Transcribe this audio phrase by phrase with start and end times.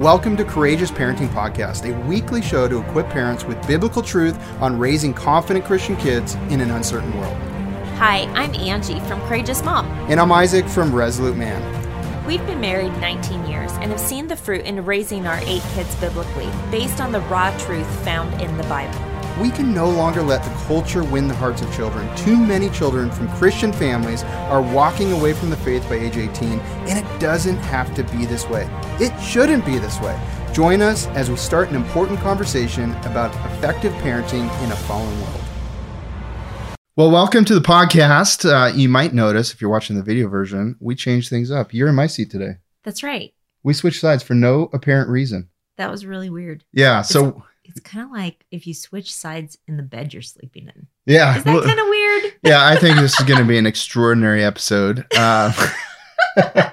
[0.00, 4.78] Welcome to Courageous Parenting Podcast, a weekly show to equip parents with biblical truth on
[4.78, 7.36] raising confident Christian kids in an uncertain world.
[7.98, 9.84] Hi, I'm Angie from Courageous Mom.
[10.10, 12.24] And I'm Isaac from Resolute Man.
[12.24, 15.94] We've been married 19 years and have seen the fruit in raising our eight kids
[15.96, 19.09] biblically, based on the raw truth found in the Bible.
[19.40, 22.14] We can no longer let the culture win the hearts of children.
[22.14, 26.60] Too many children from Christian families are walking away from the faith by age 18,
[26.60, 28.68] and it doesn't have to be this way.
[29.00, 30.20] It shouldn't be this way.
[30.52, 35.40] Join us as we start an important conversation about effective parenting in a fallen world.
[36.96, 38.44] Well, welcome to the podcast.
[38.44, 41.72] Uh, you might notice if you're watching the video version, we changed things up.
[41.72, 42.58] You're in my seat today.
[42.84, 43.32] That's right.
[43.62, 45.48] We switched sides for no apparent reason.
[45.78, 46.62] That was really weird.
[46.74, 47.00] Yeah.
[47.00, 50.86] So It's kind of like if you switch sides in the bed you're sleeping in.
[51.06, 52.34] yeah, Is that kind of weird?
[52.42, 55.06] yeah, I think this is going to be an extraordinary episode.
[55.16, 55.52] Uh,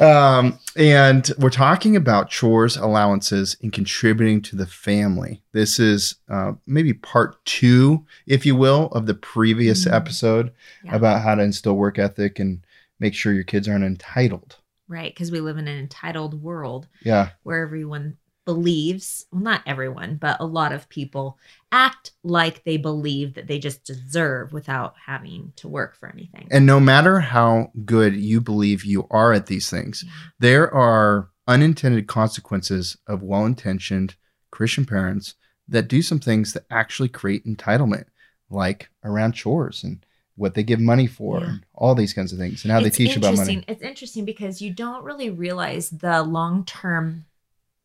[0.00, 5.42] um, and we're talking about chores, allowances, and contributing to the family.
[5.52, 9.92] This is uh, maybe part two, if you will, of the previous Mhm.
[9.92, 10.52] episode
[10.84, 10.94] Yeah.
[10.96, 12.60] about how to instill work ethic and
[13.00, 14.56] make sure your kids aren't entitled.
[14.88, 18.16] Right, because we live in an entitled world Yeah, where everyone
[18.52, 21.36] believes, well, not everyone, but a lot of people
[21.70, 26.48] act like they believe that they just deserve without having to work for anything.
[26.50, 30.10] and no matter how good you believe you are at these things, Yeah.
[30.38, 34.14] there are unintended consequences of well intentioned
[34.50, 35.34] Christian parents
[35.68, 38.06] that do some things that actually create entitlement,
[38.48, 41.46] like around chores and what they give money for, Yeah.
[41.48, 43.62] and all these kinds of things, and how they teach about money.
[43.68, 47.26] It's interesting because you don't really realize the long term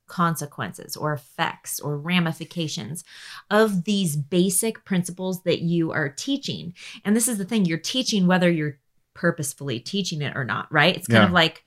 [0.07, 3.03] consequences or effects or ramifications
[3.49, 6.73] of these basic principles that you are teaching.
[7.05, 8.77] And this is the thing you're teaching whether you're
[9.13, 10.95] purposefully teaching it or not, right?
[10.95, 11.27] It's kind Yeah.
[11.27, 11.63] of like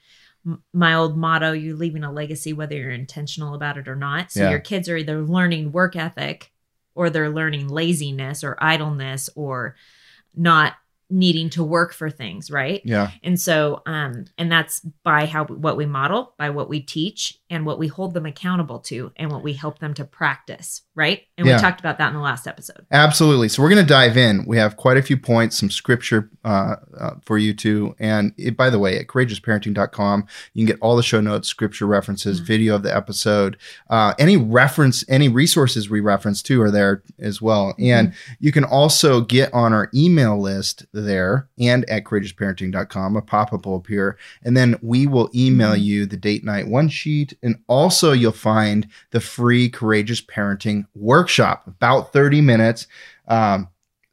[0.47, 4.33] m- my old motto you're leaving a legacy whether you're intentional about it or not.
[4.33, 4.51] So Yeah.
[4.51, 6.53] your kids are either learning work ethic
[6.95, 9.77] or they're learning laziness or idleness or
[10.35, 10.75] not
[11.09, 12.83] needing to work for things, right?
[12.85, 17.39] Yeah, And so, um, and that's by how what we model, by what we teach,
[17.51, 21.23] and what we hold them accountable to, and what we help them to practice, right?
[21.39, 21.57] And Yeah.
[21.57, 22.85] we talked about that in the last episode.
[22.91, 23.49] absolutely.
[23.49, 24.45] So we're going to dive in.
[24.47, 27.95] We have quite a few points, some scripture uh, uh, for you too.
[27.99, 31.87] And it, by the way, at courageousparenting.com, you can get all the show notes, scripture
[31.87, 32.45] references, Mhm.
[32.47, 33.57] video of the episode,
[33.91, 37.75] uh, any reference, any resources we reference too are there as well.
[37.79, 43.17] And You can also get on our email list there and at courageousparenting.com.
[43.17, 45.83] A pop up will appear, and then we will email Mhm.
[45.83, 47.35] you the date night one sheet.
[47.43, 52.87] And also, you'll find the free Courageous Parenting workshop, about 30 minutes.
[53.29, 53.69] Um,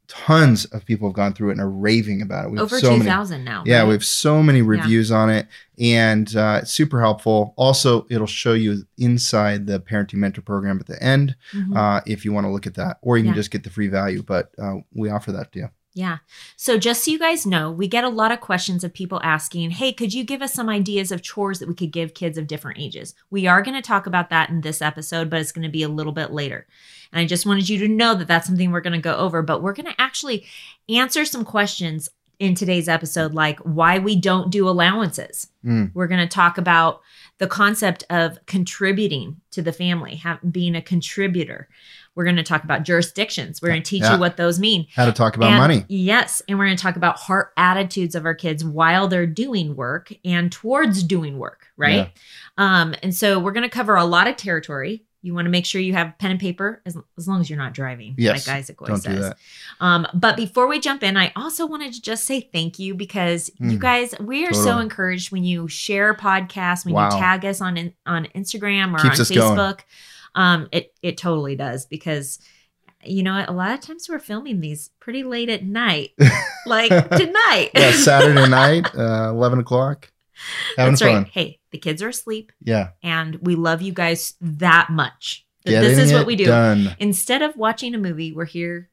[0.07, 2.51] tons of people have gone through it and are raving about it.
[2.51, 3.63] We have Over so two many- now.
[3.65, 3.87] yeah, right?
[3.87, 5.47] we have so many reviews on it,
[5.79, 7.53] and uh, it's super helpful.
[7.57, 11.75] Also, it'll show you inside the parenting mentor program at the end Mhm.
[11.75, 13.35] uh, if you want to look at that, or you can Yeah.
[13.35, 14.21] just get the free value.
[14.21, 15.69] But uh, we offer that to you.
[15.95, 16.17] Yeah.
[16.55, 19.71] So just so you guys know, we get a lot of questions of people asking,
[19.71, 22.47] "Hey, could you give us some ideas of chores that we could give kids of
[22.47, 25.63] different ages?" We are going to talk about that in this episode, but it's going
[25.63, 26.65] to be a little bit later.
[27.11, 29.43] And I just wanted you to know that that's something we're going to go over,
[29.43, 30.45] but we're going to actually
[30.89, 32.09] answer some questions
[32.39, 35.47] in today's episode like why we don't do allowances.
[35.63, 35.91] Mm.
[35.93, 37.01] We're going to talk about
[37.37, 41.69] the concept of contributing to the family, have, being a contributor.
[42.15, 43.61] We're going to talk about jurisdictions.
[43.61, 44.13] We're going to teach Yeah.
[44.13, 44.87] you what those mean.
[44.95, 45.85] How to talk about And- money.
[45.89, 46.41] Yes.
[46.47, 50.13] And we're going to talk about heart attitudes of our kids while they're doing work
[50.23, 51.67] and towards doing work.
[51.75, 52.11] Right.
[52.57, 55.03] Um, and so we're going to cover a lot of territory.
[55.25, 57.57] You want to make sure you have pen and paper as, as long as you're
[57.57, 58.45] not driving, Yes.
[58.45, 59.33] like Isaac always Don't do says.
[59.79, 63.49] Um, but before we jump in, I also wanted to just say thank you because
[63.57, 63.79] you Mm.
[63.79, 67.05] guys, we are so encouraged when you share podcasts, when Wow.
[67.09, 69.55] you tag us on on Instagram or Keeps on Facebook.
[69.55, 69.77] going.
[70.35, 72.39] Um, it it totally does because
[73.05, 73.43] you know?
[73.47, 76.11] A lot of times we're filming these pretty late at night,
[76.65, 77.71] like tonight.
[77.73, 80.11] Yeah, Saturday night, uh, eleven o'clock.
[80.77, 81.15] Having That's fun.
[81.23, 81.31] right.
[81.31, 85.45] Hey, the kids are asleep, Yeah, and we love you guys that much.
[85.65, 86.45] That Getting this is what we do.
[86.45, 86.95] Done.
[86.99, 88.89] Instead of watching a movie, we're here,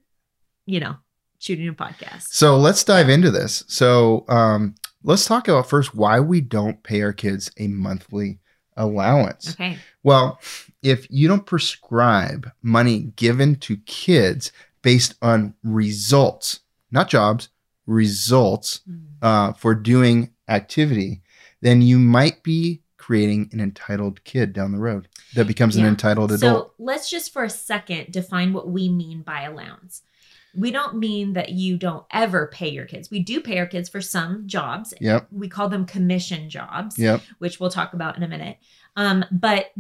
[0.67, 0.97] you know,
[1.39, 2.29] shooting a podcast.
[2.29, 3.65] So let's dive into this.
[3.67, 8.39] So um, let's talk about first why we don't pay our kids a monthly
[8.77, 9.51] allowance.
[9.51, 9.79] Okay.
[10.05, 10.39] Well,
[10.83, 16.61] if you don't prescribe money given to kids based on results,
[16.91, 17.49] not jobs,
[17.87, 19.01] results Mm.
[19.23, 21.23] uh, for doing activity,
[21.61, 26.31] then you might be creating an entitled kid down the road that becomes an entitled
[26.33, 26.69] adult.
[26.69, 30.03] So let's just for a second define what we mean by allowance.
[30.55, 33.11] We don't mean that you don't ever pay your kids.
[33.11, 34.93] We do pay our kids for some jobs.
[35.01, 35.29] yep.
[35.31, 37.23] We call them commission jobs, Yep.
[37.39, 38.59] which we'll talk about in a minute.
[38.97, 39.73] Um, but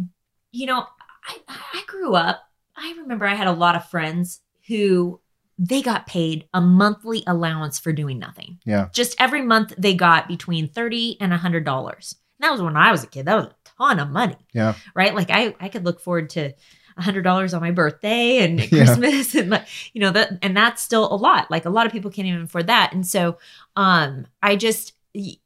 [0.52, 0.87] you know,
[1.26, 2.43] I, I grew up.
[2.76, 5.20] I remember I had a lot of friends who
[5.58, 8.58] they got paid a monthly allowance for doing nothing.
[8.64, 8.88] Yeah.
[8.94, 12.17] Just every month they got between thirty and a hundred dollars.
[12.38, 13.26] That was when I was a kid.
[13.26, 14.37] That was a ton of money.
[14.55, 14.75] Yeah.
[14.94, 15.14] Right.
[15.14, 16.55] Like I, I could look forward to
[16.97, 18.87] a hundred dollars on my birthday and Yeah.
[18.87, 21.50] Christmas and like, you know, that, and that's still a lot.
[21.50, 22.94] Like a lot of people can't even afford that.
[22.94, 23.37] And so,
[23.76, 24.94] um, I just,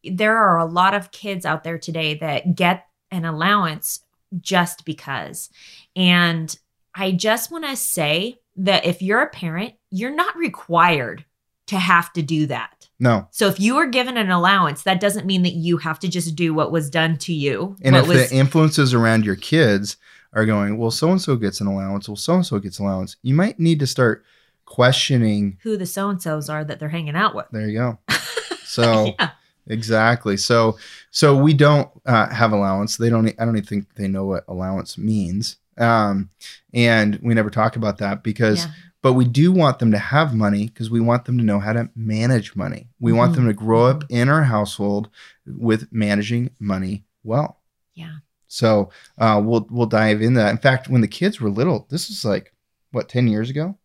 [0.05, 4.01] there are a lot of kids out there today that get an allowance
[4.41, 5.51] just because.
[5.97, 6.57] And
[6.95, 11.25] I just want to say that if you're a parent, you're not required
[11.67, 12.89] to have to do that.
[13.01, 13.27] No.
[13.31, 16.37] So if you are given an allowance, that doesn't mean that you have to just
[16.37, 17.77] do what was done to you.
[17.83, 19.97] And if was, the influences around your kids
[20.33, 23.17] are going, well, so and so gets an allowance, well, so and so gets allowance,
[23.23, 24.25] you might need to start
[24.65, 25.59] questioning.
[25.63, 27.47] who the so and so's are that they're hanging out with.
[27.51, 27.99] There you go.
[28.67, 29.31] So yeah.
[29.67, 30.37] Exactly.
[30.37, 30.79] So
[31.11, 32.97] so we don't uh, have allowance.
[32.97, 33.29] They don't.
[33.39, 35.57] I don't even think they know what allowance means.
[35.77, 36.31] Um,
[36.73, 38.71] and we never talk about that because Yeah.
[39.03, 41.73] but we do want them to have money because we want them to know how
[41.73, 42.89] to manage money.
[43.01, 45.09] We want them to grow up in our household
[45.47, 47.61] with managing money well.
[47.95, 48.17] Yeah.
[48.47, 50.51] So uh, we'll we'll dive into that.
[50.53, 52.53] In fact, when the kids were little, this was like
[52.93, 53.77] what ten years ago.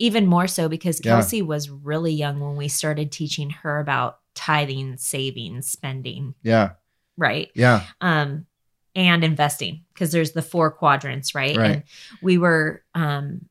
[0.00, 1.12] Even more so because Yeah.
[1.12, 6.70] Kelsey was really young when we started teaching her about tithing, saving, spending, Yeah,
[7.16, 7.50] right?
[7.54, 8.46] yeah, Um,
[8.94, 11.56] and investing because there's the four quadrants, right?
[11.56, 11.70] Right.
[11.70, 11.82] And
[12.22, 13.42] we were um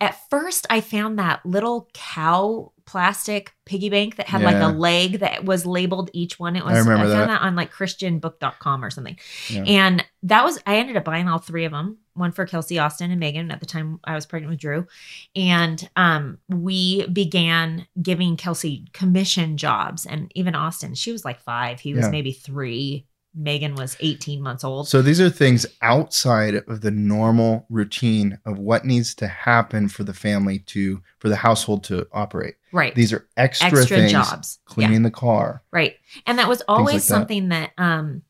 [0.00, 5.20] at first I found that little cow plastic piggy bank that had like a leg
[5.20, 6.56] that was labeled each one.
[6.56, 7.26] It was I remember found that.
[7.28, 9.18] that on like christianbook.com or something.
[9.50, 9.62] Yeah.
[9.66, 13.10] And that was I ended up buying all three of them, one for Kelsey Austin
[13.10, 14.86] and Megan at the time I was pregnant with Drew.
[15.34, 21.80] And um we began giving Kelsey commission jobs and even Austin, she was like 5,
[21.80, 22.10] he was Yeah.
[22.10, 23.06] maybe 3.
[23.34, 24.88] Megan was 18 months old.
[24.88, 30.04] So these are things outside of the normal routine of what needs to happen for
[30.04, 32.56] the family to for the household to operate.
[32.72, 32.94] right.
[32.94, 34.12] These are extra, Extra things.
[34.12, 34.58] jobs.
[34.68, 34.74] Yeah.
[34.74, 35.62] Cleaning the car.
[35.72, 35.94] Right.
[36.26, 37.06] And that was always like that.
[37.06, 38.20] something that um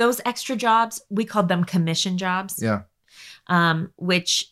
[0.00, 2.60] those extra jobs, we called them commission jobs.
[2.60, 2.82] Yeah.
[3.46, 4.48] Um which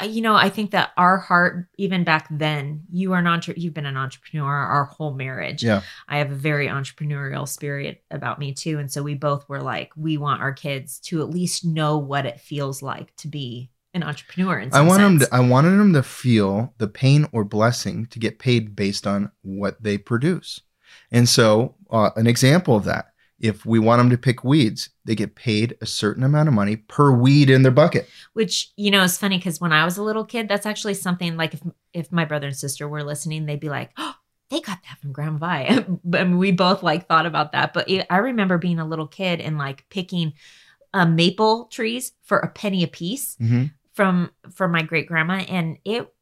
[0.00, 3.54] uh, you know, I think that our heart even back then, you are an entre-
[3.56, 5.62] you've been an entrepreneur our whole marriage.
[5.62, 5.82] Yeah.
[6.08, 9.90] I have a very entrepreneurial spirit about me too and so we both were like
[9.96, 14.02] we want our kids to at least know what it feels like to be an
[14.02, 18.18] entrepreneur I want them to, I wanted them to feel the pain or blessing to
[18.18, 20.60] get paid based on what they produce.
[21.12, 25.14] And so, uh, an example of that, if we want them to pick weeds, they
[25.14, 28.08] get paid a certain amount of money per weed in their bucket.
[28.32, 31.36] which you know is funny because when I was a little kid, that's actually something
[31.36, 34.14] like if if my brother and sister were listening, they'd be like, "Oh,
[34.50, 37.72] they got that from Grandma Vi." Mean, we both like thought about that.
[37.74, 40.32] But it, I remember being a little kid and like picking
[40.92, 43.72] uh, maple trees for a penny a piece Mhm.
[43.92, 46.12] from from my great grandma, and it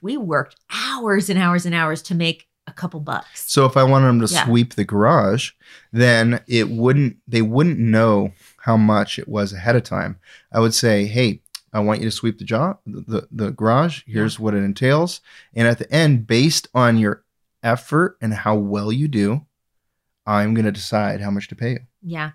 [0.00, 3.50] we worked hours and hours and hours to make a couple bucks.
[3.50, 4.44] So if I wanted them to Yeah.
[4.44, 5.50] sweep the garage,
[5.92, 8.32] then it wouldn't they wouldn't know
[8.62, 10.18] how much it was ahead of time.
[10.52, 14.02] I would say, "Hey, I want you to sweep the job the, the garage.
[14.06, 15.20] Here's what it entails."
[15.54, 17.24] And at the end, based on your
[17.62, 19.46] effort and how well you do,
[20.26, 21.80] I'm going to decide how much to pay you.
[22.02, 22.30] Yeah.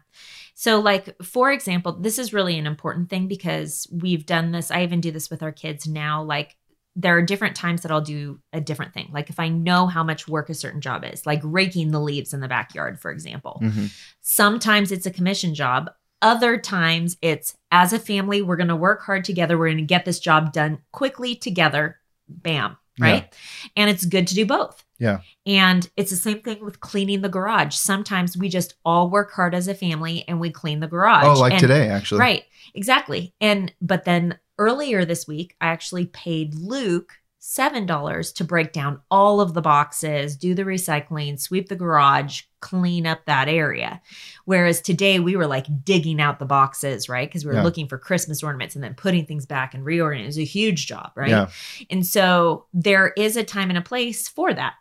[0.53, 4.71] So, like, for example, this is really an important thing because we've done this.
[4.71, 6.23] I even do this with our kids now.
[6.23, 6.55] Like,
[6.95, 9.09] there are different times that I'll do a different thing.
[9.11, 12.33] Like, if I know how much work a certain job is, like raking the leaves
[12.33, 13.59] in the backyard, for example.
[13.63, 13.91] Mhm.
[14.21, 15.89] Sometimes it's a commission job.
[16.21, 19.57] Other times it's as a family, we're going to work hard together.
[19.57, 21.99] We're going to get this job done quickly together.
[22.29, 22.77] Bam.
[22.97, 23.31] Right.
[23.75, 24.85] And it's good to do both.
[24.99, 25.19] Yeah.
[25.45, 27.75] And it's the same thing with cleaning the garage.
[27.75, 31.25] Sometimes we just all work hard as a family and we clean the garage.
[31.25, 32.21] Oh, like And- today, actually.
[32.21, 32.43] Right.
[32.73, 33.33] Exactly.
[33.41, 39.39] And but then earlier this week, I actually paid Luke $7 to break down all
[39.39, 44.01] of the boxes, do the recycling, sweep the garage, clean up that area.
[44.45, 47.29] Whereas today we were like digging out the boxes, right?
[47.29, 47.63] Because we were Yeah.
[47.63, 50.25] looking for Christmas ornaments and then putting things back and reorganizing.
[50.25, 51.29] It was a huge job, right?
[51.29, 51.49] Yeah.
[51.91, 54.73] And so there is a time and a place for that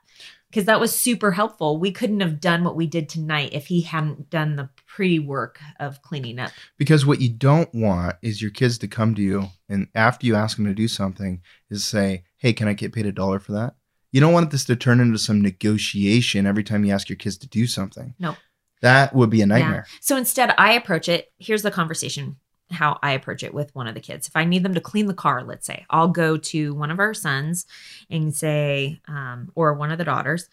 [0.48, 1.78] because that was super helpful.
[1.78, 5.58] We couldn't have done what we did tonight if he hadn't done the pre work
[5.80, 6.52] of cleaning up.
[6.78, 10.36] Because what you don't want is your kids to come to you and after you
[10.36, 13.52] ask them to do something, is say, "Hey, can I get paid a dollar for
[13.52, 13.74] that?"
[14.12, 17.36] You don't want this to turn into some negotiation every time you ask your kids
[17.38, 18.14] to do something.
[18.20, 18.36] No.
[18.82, 19.86] That would be a nightmare.
[20.00, 21.32] So instead, I approach it.
[21.38, 22.36] Here's the conversation
[22.70, 24.28] how I approach it with one of the kids.
[24.28, 27.00] If I need them to clean the car, let's say, I'll go to one of
[27.00, 27.66] our sons
[28.08, 30.48] and say, um, or one of the daughters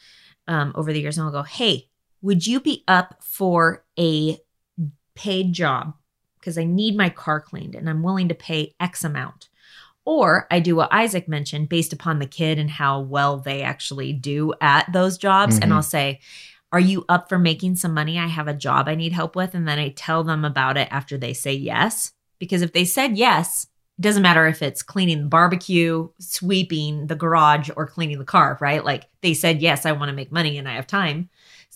[0.48, 1.90] um, over the years, and I'll go, hey,
[2.22, 4.40] would you be up for a
[5.16, 5.94] paid job
[6.40, 9.50] because I need my car cleaned and I'm willing to pay X amount.
[10.04, 14.14] Or I do what Isaac mentioned based upon the kid and how well they actually
[14.14, 15.58] do at those jobs.
[15.58, 15.76] And Mhm.
[15.76, 16.20] I'll say,
[16.74, 18.18] Are you up for making some money?
[18.18, 19.54] I have a job I need help with.
[19.54, 22.14] And then I tell them about it after they say yes.
[22.40, 23.68] Because if they said yes,
[24.00, 28.58] it doesn't matter if it's cleaning the barbecue, sweeping the garage, or cleaning the car,
[28.62, 28.86] right?
[28.86, 31.30] Like they said, yes, I want to make money and I have time.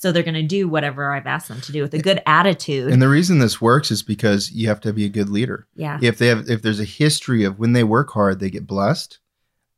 [0.05, 2.91] So they're going to do whatever I've asked them to do with a good attitude.
[2.91, 5.65] And the reason this works is because you have to be a good leader.
[5.75, 5.97] yeah.
[5.99, 9.17] If they have if there's a history of when they work hard, they get blessed,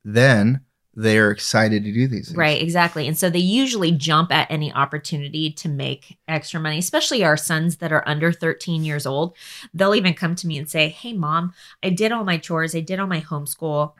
[0.03, 0.65] then
[0.97, 2.35] they are excited to do these things.
[2.35, 3.07] Right, exactly.
[3.07, 7.77] And so they usually jump at any opportunity to make extra money, especially our sons
[7.77, 9.33] that are under 13 years old.
[9.73, 12.81] They'll even come to me and say, Hey, mom, I did all my chores, I
[12.81, 13.93] did all my homeschool.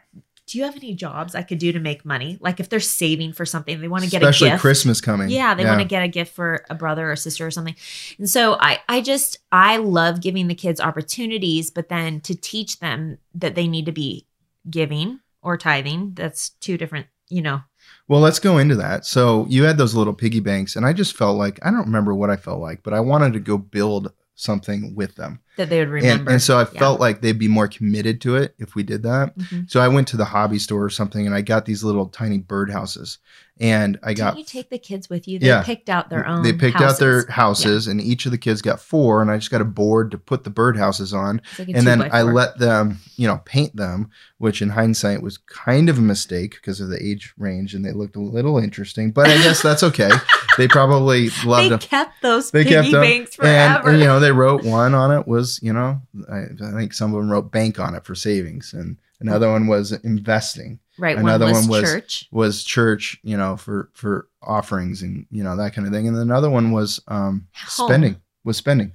[0.48, 2.38] Do you have any jobs I could do to make money?
[2.40, 4.62] Like if they're saving for something, they want to get Especially a gift.
[4.62, 5.30] Christmas coming.
[5.30, 7.76] Yeah, they want to get a gift for a brother or sister or something.
[8.18, 12.80] And so I I just I love giving the kids opportunities, but then to teach
[12.80, 14.26] them that they need to be
[14.70, 16.14] giving or tithing.
[16.14, 17.62] That's two different, you know.
[18.08, 19.06] Well, let's go into that.
[19.06, 22.16] So you had those little piggy banks, and I just felt like I don't remember
[22.16, 25.40] what I felt like, but I wanted to go build something with them.
[25.58, 26.32] That they would remember.
[26.32, 26.80] and so I Yeah.
[26.80, 29.38] felt like they'd be more committed to it if we did that.
[29.38, 29.70] Mhm.
[29.70, 32.40] So I went to the hobby store or something and I got these little tiny
[32.40, 33.18] birdhouses.
[33.60, 35.40] And I got Didn't you take the kids with you?
[35.40, 35.64] They Yeah.
[35.64, 36.44] picked out their own.
[36.44, 37.64] they picked out their houses.
[37.66, 40.18] houses and each of the kids got four and I just got a board to
[40.18, 41.42] put the birdhouses on.
[41.58, 45.90] Like and then I let them, you know, paint them, which in hindsight was kind
[45.90, 49.28] of a mistake because of the age range and they looked a little interesting, but
[49.28, 50.12] I guess that's okay.
[50.58, 51.80] they probably loved They them.
[51.80, 53.90] kept those They piggy kept them, banks And, forever.
[53.90, 57.14] and, you know, they wrote one on it was, you know, I, I think some
[57.14, 59.54] of them wrote bank on it for savings, and another mm.
[59.54, 60.80] one was investing.
[60.98, 61.18] Right.
[61.18, 62.28] another one was, one was- church.
[62.32, 66.08] Was church, you know, for for offerings and you know that kind of thing.
[66.08, 68.22] And another one was um, spending.
[68.44, 68.94] Was spending,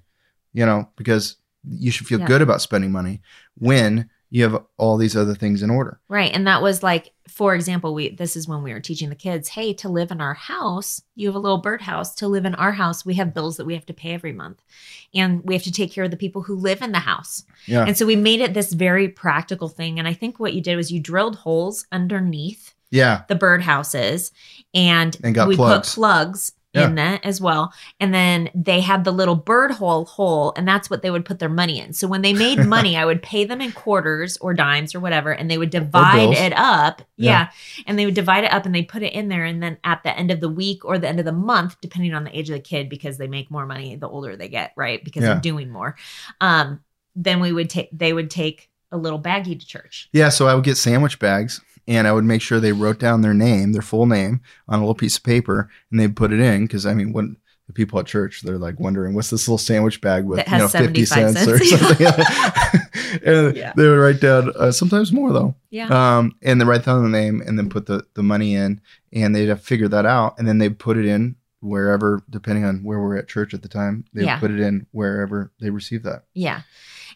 [0.53, 2.27] you know, because you should feel Yeah.
[2.27, 3.21] good about spending money
[3.59, 6.01] when you have all these other things in order.
[6.09, 6.33] Right.
[6.33, 9.51] And that was like, for example, we this is when we were teaching the kids,
[9.51, 12.15] hey, to live in our house, you have a little birdhouse.
[12.15, 14.63] To live in our house, we have bills that we have to pay every month.
[15.15, 17.45] And we have to take care of the people who live in the house.
[17.67, 17.85] Yeah.
[17.85, 19.99] And so we made it this very practical thing.
[19.99, 23.25] And I think what you did was you drilled holes underneath yeah.
[23.29, 24.33] the birdhouses
[24.73, 25.91] and, And got we plugs.
[25.91, 26.87] put plugs Yeah.
[26.89, 30.89] in that as well and then they had the little bird hole hole and that's
[30.89, 33.45] what they would put their money in so when they made money i would pay
[33.45, 37.31] them in quarters or dimes or whatever and they would divide it up Yeah.
[37.31, 37.51] yeah.
[37.87, 40.03] and they would divide it up and they put it in there and then at
[40.03, 42.49] the end of the week or the end of the month depending on the age
[42.49, 45.33] of the kid because they make more money the older they get right because Yeah.
[45.35, 45.97] they're doing more
[46.41, 46.81] um
[47.15, 50.31] then we would take they would take a little baggie to church Yeah.
[50.31, 53.35] So I would get sandwich bags and I would make sure they wrote down their
[53.35, 56.67] name, their full name on a little piece of paper and they'd put it in.
[56.69, 57.37] Cause I mean, when
[57.67, 60.69] the people at church, they're like wondering what's this little sandwich bag with, you know,
[60.69, 62.07] 50 75 cents, or something.
[63.25, 63.73] and Yeah.
[63.77, 65.55] they would write down uh, sometimes more though.
[65.71, 65.87] yeah
[66.19, 68.81] Um, and they write down the name and then put the, the money in
[69.13, 70.39] and they'd have to figure that out.
[70.39, 73.69] And then they'd put it in wherever, depending on where we're at church at the
[73.69, 74.39] time, they'd Yeah.
[74.41, 76.25] put it in wherever they received that.
[76.35, 76.63] Yeah.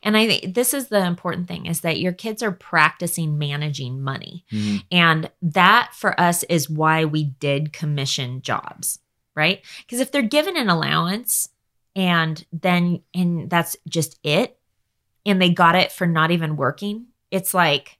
[0.02, 4.02] And I think this is the important thing is that your kids are practicing managing
[4.02, 4.44] money.
[4.52, 4.84] Mhm.
[4.90, 8.98] And that for us is why we did commission jobs,
[9.34, 9.64] right?
[9.80, 11.48] Because if they're given an allowance
[11.94, 14.58] and then and that's just it
[15.24, 17.98] and they got it for not even working, it's like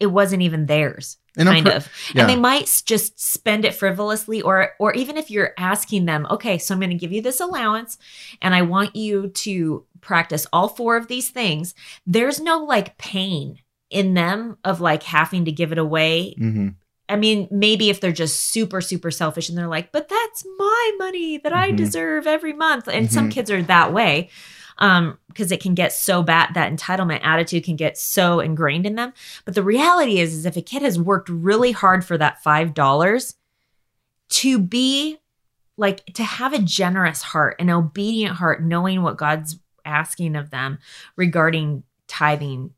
[0.00, 2.22] it wasn't even theirs And kind of yeah.
[2.22, 6.58] and they might just spend it frivolously or or even if you're asking them okay
[6.58, 7.98] so i'm going to give you this allowance
[8.42, 11.74] and i want you to practice all four of these things
[12.06, 13.58] there's no like pain
[13.90, 16.74] in them of like having to give it away Mhm.
[17.08, 20.92] i mean maybe if they're just super super selfish and they're like but that's my
[20.98, 21.76] money that i Mhm.
[21.76, 23.32] deserve every month and some Mhm.
[23.32, 24.30] kids are that way
[24.78, 28.94] um because it can get so bad that entitlement attitude can get so ingrained in
[28.94, 29.12] them
[29.44, 32.74] but the reality is, is if a kid has worked really hard for that five
[32.74, 33.36] dollars,
[34.28, 35.18] to be
[35.76, 40.78] like to have a generous heart, an obedient heart, knowing what God's asking of them
[41.16, 42.72] regarding tithing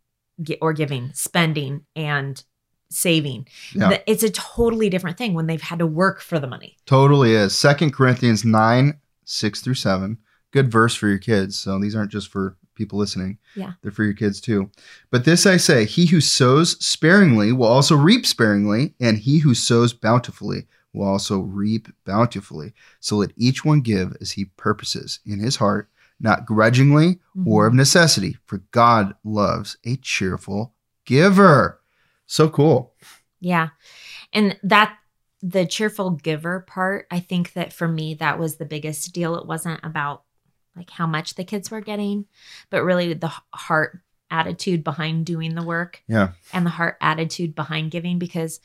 [0.61, 2.43] or giving, spending, and
[2.91, 3.47] saving.
[3.75, 3.99] Yeah.
[4.07, 6.77] It's a totally different thing when they've had to work for the money.
[6.87, 7.57] Totally is.
[7.57, 10.19] Second Corinthians 9, 6 through 7.
[10.51, 11.59] Good verse for your kids.
[11.59, 13.39] So these aren't just for people listening.
[13.55, 13.73] Yeah.
[13.83, 14.71] They're for your kids too.
[15.11, 19.55] But this I say, he who sows sparingly will also reap sparingly, and he who
[19.55, 22.73] sows bountifully will also reap bountifully.
[23.01, 25.91] So let each one give as he purposes in his heart,
[26.21, 27.49] not grudgingly mm-hmm.
[27.49, 30.73] or of necessity, for God loves a cheerful
[31.05, 31.81] giver.
[32.27, 32.95] So cool.
[33.41, 33.69] Yeah.
[34.33, 34.97] And that
[35.41, 39.37] the cheerful giver part, I think that for me that was the biggest deal.
[39.37, 40.25] It wasn't about
[40.79, 42.27] like how much the kids were getting,
[42.71, 46.03] but really the heart attitude behind doing the work.
[46.07, 46.31] Yeah.
[46.53, 48.61] And the heart attitude behind giving because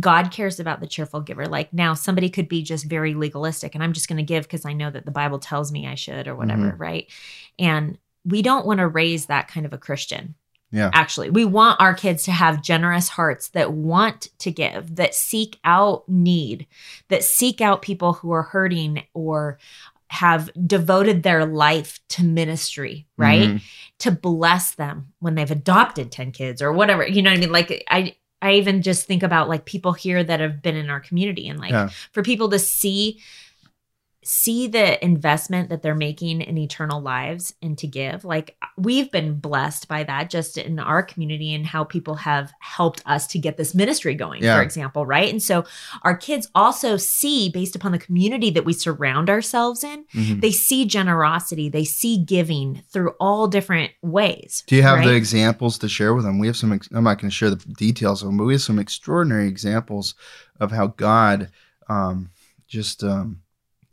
[0.00, 1.46] God cares about the cheerful giver.
[1.46, 4.64] Like now, somebody could be just very legalistic and I'm just going to give because
[4.64, 6.78] I know that the Bible tells me I should or whatever, Mhm.
[6.78, 7.12] right?
[7.58, 10.34] And we don't want to raise that kind of a Christian.
[10.70, 10.90] Yeah.
[10.94, 15.58] Actually, we want our kids to have generous hearts that want to give, that seek
[15.64, 16.66] out need,
[17.08, 19.58] that seek out people who are hurting or
[20.12, 23.48] have devoted their life to ministry, right?
[23.48, 23.62] Mhm.
[24.00, 27.52] to bless them when they've adopted 10 kids or whatever you know what i mean
[27.52, 30.98] like i i even just think about like people here that have been in our
[31.00, 31.88] community and like Yeah.
[32.12, 33.20] for people to see
[34.24, 39.34] see the investment that they're making in eternal lives and to give like we've been
[39.38, 43.56] blessed by that just in our community and how people have helped us to get
[43.56, 44.56] this ministry going Yeah.
[44.56, 45.64] for example right and so
[46.02, 50.40] our kids also see based upon the community that we surround ourselves in Mhm.
[50.40, 55.78] they see generosity they see giving through all different ways Do you have the examples
[55.78, 56.38] to share with them?
[56.38, 56.72] We have some.
[56.72, 59.48] Ex- I'm not going to share the details of them, but we have some extraordinary
[59.48, 60.14] examples
[60.60, 61.48] of how God
[61.88, 62.30] um,
[62.68, 63.41] just um,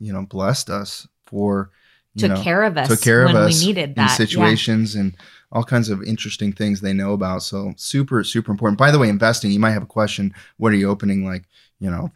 [0.00, 1.70] you know blessed us for
[2.14, 4.16] you took know care of us took care of when us we needed in that
[4.16, 5.14] situations and
[5.52, 7.42] all kinds of interesting things they know about.
[7.42, 8.78] So super super important.
[8.78, 9.50] By the way, investing.
[9.52, 10.34] You might have a question.
[10.58, 11.24] What are you opening?
[11.24, 11.44] Like
[11.80, 12.10] you know,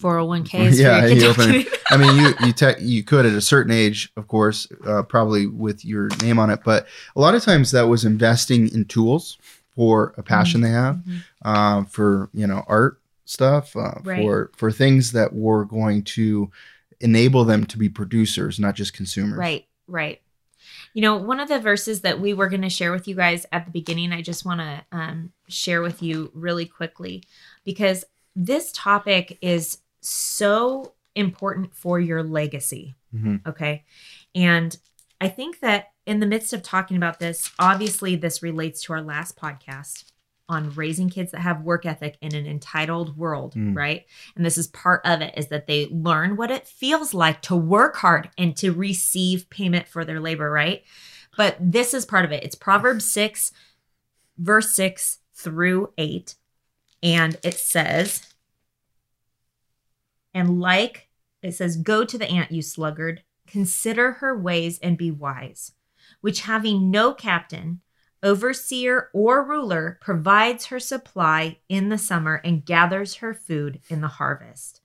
[0.00, 1.64] 401ks Yeah, you open.
[1.90, 5.46] I mean, you you te- you could at a certain age, of course, uh, probably
[5.46, 9.38] with your name on it, but a lot of times that was investing in tools
[9.74, 11.22] for a passion they have, Mhm.
[11.44, 14.20] uh, for you know art stuff, uh, Right.
[14.22, 16.50] for for things that were going to
[17.00, 19.38] enable them to be producers, not just consumers.
[19.38, 20.20] Right, right.
[20.92, 23.46] You know, one of the verses that we were going to share with you guys
[23.52, 27.24] at the beginning, I just want to um, share with you really quickly
[27.64, 28.04] because
[28.36, 32.96] this topic is so important for your legacy.
[33.14, 33.46] Mhm.
[33.46, 33.84] Okay.
[34.34, 34.76] And
[35.20, 39.02] I think that in the midst of talking about this, obviously, this relates to our
[39.02, 40.04] last podcast
[40.50, 43.74] on raising kids that have work ethic in an entitled world, Mm.
[43.76, 44.04] right?
[44.36, 47.56] And this is part of it is that they learn what it feels like to
[47.56, 50.82] work hard and to receive payment for their labor, right?
[51.36, 52.42] But this is part of it.
[52.44, 53.52] It's Proverbs 6,
[54.36, 56.34] verse 6 through 8.
[57.02, 58.26] And it says,
[60.34, 61.08] and like
[61.42, 65.72] it says, Go to the ant, you sluggard, consider her ways and be wise,
[66.20, 67.80] which having no captain,
[68.22, 74.08] overseer, or ruler, provides her supply in the summer and gathers her food in the
[74.08, 74.80] harvest.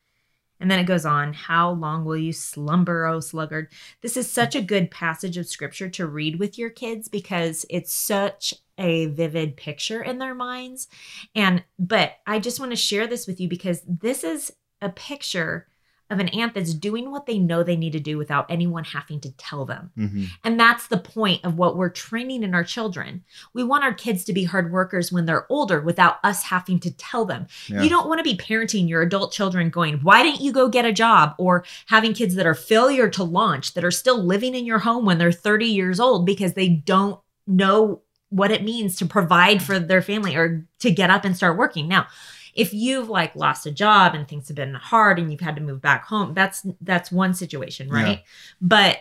[0.60, 3.71] And then it goes on, How long will you slumber, O sluggard?
[4.02, 7.93] This is such a good passage of scripture to read with your kids because it's
[7.93, 10.88] such a vivid picture in their minds.
[11.34, 15.67] And, but I just want to share this with you because this is a picture
[16.09, 19.19] of an ant that's doing what they know they need to do without anyone having
[19.19, 19.91] to tell them.
[19.97, 20.27] Mhm.
[20.43, 23.23] And that's the point of what we're training in our children.
[23.53, 26.91] We want our kids to be hard workers when they're older without us having to
[26.91, 27.47] tell them.
[27.67, 27.81] Yeah.
[27.81, 30.85] You don't want to be parenting your adult children going, why didn't you go get
[30.85, 31.33] a job?
[31.39, 35.05] Or having kids that are failure to launch, that are still living in your home
[35.05, 39.79] when they're 30 years old because they don't know what it means to provide for
[39.79, 41.87] their family or to get up and start working.
[41.87, 42.07] Now,
[42.55, 45.61] if you've like lost a job and things have been hard and you've had to
[45.61, 48.23] move back home, that's that's one situation, right?
[48.61, 48.99] But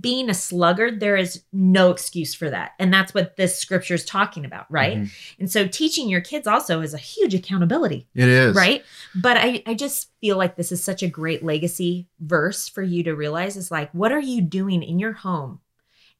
[0.00, 2.72] being a sluggard, there is no excuse for that.
[2.78, 4.98] And that's what this scripture is talking about, right?
[4.98, 5.10] Mhm.
[5.40, 8.84] And so teaching your kids also is a huge accountability, It is right?
[9.16, 13.02] But I, I just feel like this is such a great legacy verse for you
[13.02, 15.60] to realize is like, what are you doing in your home?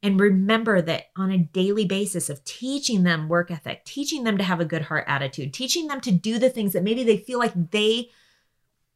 [0.03, 4.43] And remember that on a daily basis of teaching them work ethic, teaching them to
[4.43, 7.39] have a good heart attitude, teaching them to do the things that maybe they feel
[7.39, 8.09] like they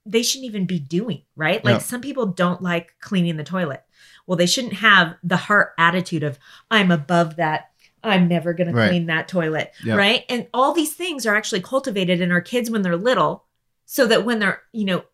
[0.07, 1.65] they shouldn't even be doing, right?
[1.65, 1.79] Like Yeah.
[1.79, 3.83] some people don't like cleaning the toilet.
[4.27, 6.37] Well, they shouldn't have the heart attitude of
[6.69, 7.71] I'm above that.
[8.03, 8.83] I'm never going Right.
[8.85, 9.95] to clean that toilet, Yeah.
[9.95, 10.23] right?
[10.29, 13.45] And all these things are actually cultivated in our kids when they're little
[13.87, 15.05] so that when they're, you know,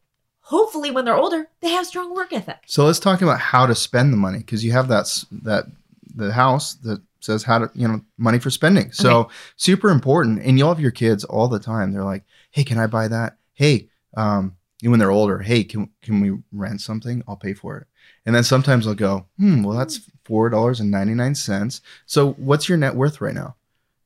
[0.42, 2.58] hopefully when they're older, they have strong work ethic.
[2.66, 5.68] So let's talk about how to spend the money because you have that that
[6.16, 8.92] the house that says how to you know money for spending.
[8.92, 11.92] So super important, and you'll have your kids all the time.
[11.92, 13.38] They're like, "Hey, can I buy that?
[13.54, 17.24] Hey, um, when they're older, hey, can can we rent something?
[17.28, 17.88] I'll pay for it."
[18.26, 21.82] And then sometimes I'll go, "Hmm, well that's four dollars and ninety nine cents.
[22.06, 23.56] So what's your net worth right now?"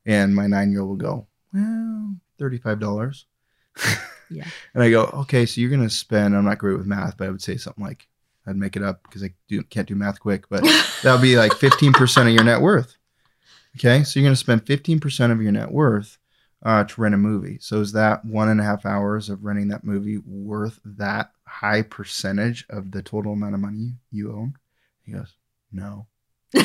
[0.06, 3.26] And my nine year old will go, "Well, thirty five dollars."
[4.30, 4.46] Yeah.
[4.74, 6.36] And I go, okay, so you're gonna spend.
[6.36, 8.08] I'm not great with math, but I would say something like
[8.48, 10.64] I'd make it up because I do, can't do math quick, but
[11.04, 12.98] that would be like 15% of your net worth.
[13.78, 16.18] Okay, so you're gonna spend 15% of your net worth
[16.64, 17.58] uh, to rent a movie.
[17.60, 21.82] So is that one and a half hours of renting that movie worth that high
[21.82, 24.56] percentage of the total amount of money you own?
[25.04, 25.36] He goes,
[25.72, 26.08] No.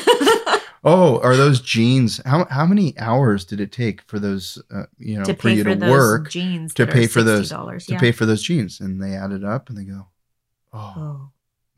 [0.83, 2.23] Oh, are those jeans?
[2.25, 4.63] How how many hours did it take for those?
[4.75, 7.53] Uh, you know, to for pay you for to work jeans to pay for those-
[7.53, 8.01] $60, to yeah.
[8.01, 8.81] pay for those jeans?
[8.81, 10.07] And they add it up, and they go,
[10.73, 11.31] oh, Oh,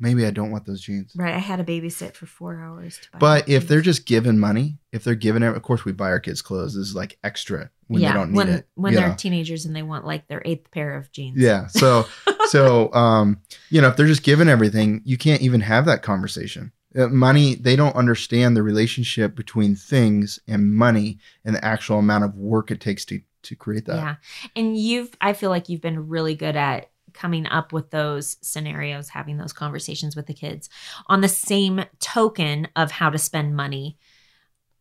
[0.02, 1.12] maybe I don't want those jeans.
[1.16, 1.34] right.
[1.34, 2.98] I had to babysit for four hours.
[2.98, 5.92] To buy But if they're just given money, if they're given it, of course we
[5.92, 6.74] buy our kids clothes.
[6.74, 8.68] This is like extra when they don't need when it.
[8.74, 9.14] when they're know?
[9.14, 11.38] teenagers and they want like their eighth pair of jeans.
[11.38, 11.68] Yeah.
[11.68, 12.06] So
[12.48, 16.72] so um, you know, if they're just given everything, you can't even have that conversation.
[16.94, 22.24] Uh, money, they don't understand the relationship between things and money and the actual amount
[22.24, 23.96] of work it takes to to create that.
[23.96, 24.14] Yeah.
[24.54, 29.08] And you've, I feel like you've been really good at coming up with those scenarios,
[29.10, 30.68] having those conversations with the kids.
[31.06, 33.96] On the same token of how to spend money,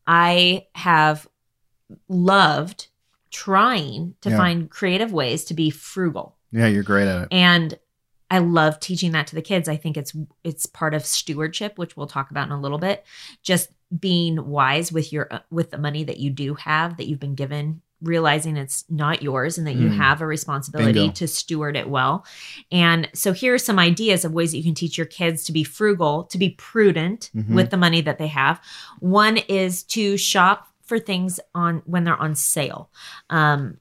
[0.07, 1.27] I have
[2.07, 2.87] loved
[3.29, 4.37] trying to Yeah.
[4.37, 6.37] find creative ways to be frugal.
[6.51, 7.27] Yeah, you're great at it.
[7.31, 7.77] And
[8.29, 9.67] I love teaching that to the kids.
[9.67, 13.05] I think it's it's part of stewardship, which we'll talk about in a little bit.
[13.43, 17.35] Just being wise with your with the money that you do have that you've been
[17.35, 19.97] given, realizing it's not yours and that you Mm.
[19.97, 21.13] have a responsibility Bingo.
[21.13, 22.25] to steward it well.
[22.71, 25.51] And so here are some ideas of ways that you can teach your kids to
[25.51, 27.53] be frugal, to be prudent Mhm.
[27.55, 28.59] with the money that they have.
[28.99, 32.89] One is to shop for things on when they're on sale.
[33.29, 33.77] Um,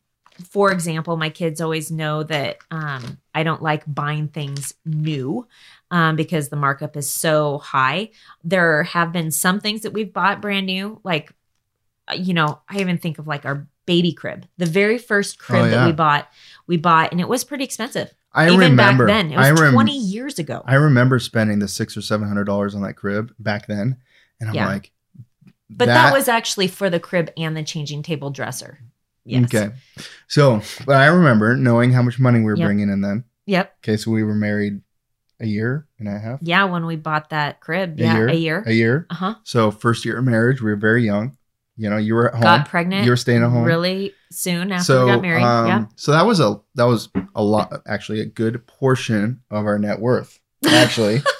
[0.51, 5.47] for example, my kids always know that um, I don't like buying things new
[5.91, 8.11] um, because the markup is so high.
[8.45, 11.33] There have been some things that we've bought brand new, like,
[12.09, 14.46] uh, you know, I even think of like our baby crib.
[14.59, 16.29] The very first crib Oh, that we bought,
[16.68, 18.14] we bought, and it was pretty expensive.
[18.33, 19.07] I even remember.
[19.07, 20.62] back then, it was I rem- 20 years ago.
[20.64, 23.96] I remember spending the six or seven hundred dollars on that crib back then,
[24.38, 24.68] and I'm Yeah.
[24.68, 24.92] like,
[25.68, 28.79] but that, was actually for the crib and the changing table dresser.
[29.24, 29.44] Yes.
[29.53, 29.74] okay.
[30.29, 32.66] So, but I remember knowing how much money we were Yep.
[32.66, 33.24] bringing in then.
[33.46, 33.74] Yep.
[33.83, 34.81] Okay, so we were married
[35.40, 37.98] a year and a half, Yeah, when we bought that crib.
[37.98, 38.29] A yeah, year?
[38.29, 38.62] a year.
[38.66, 39.07] a year.
[39.11, 39.35] Uh huh.
[39.44, 41.37] So first year of marriage, we were very young.
[41.81, 42.43] You know, you were at home.
[42.43, 43.05] Got pregnant.
[43.05, 43.64] You were staying at home.
[43.64, 45.43] really soon after so we got married.
[45.43, 45.85] um, yeah.
[45.97, 49.99] So that was a that was a lot, actually, a good portion of our net
[49.99, 51.23] worth, actually.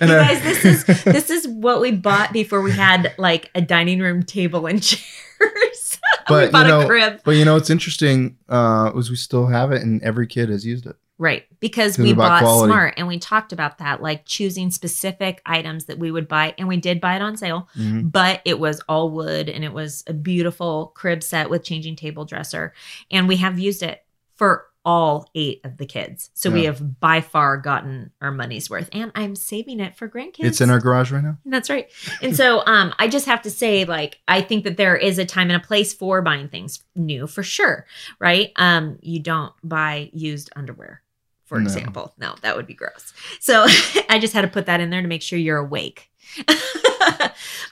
[0.00, 3.60] And, uh, guys, this is this is what we bought before we had like a
[3.60, 5.02] dining room table and chairs.
[5.38, 7.20] we But, you know, a crib.
[7.22, 10.64] But you know, what's interesting uh, was we still have it, and every kid has
[10.64, 10.96] used it.
[11.20, 11.44] Right.
[11.60, 12.70] Because we bought quality.
[12.70, 16.54] smart and we talked about that, like choosing specific items that we would buy.
[16.56, 18.10] And we did buy it on sale, Mhm.
[18.10, 22.24] but it was all wood and it was a beautiful crib set with changing table
[22.24, 22.72] dresser.
[23.10, 24.02] And we have used it
[24.36, 26.30] for all eight of the kids.
[26.32, 28.88] So we have by far gotten our money's worth.
[28.92, 30.44] And I'm saving it for grandkids.
[30.46, 31.36] It's in our garage right now.
[31.44, 31.90] That's right.
[32.22, 35.26] And so um I just have to say like I think that there is a
[35.26, 37.84] time and a place for buying things new for sure,
[38.18, 38.52] right?
[38.56, 41.02] Um you don't buy used underwear
[41.50, 41.64] for No.
[41.64, 42.14] example.
[42.16, 43.12] No, that would be gross.
[43.40, 43.66] So
[44.08, 46.06] I just had to put that in there to make sure you're awake.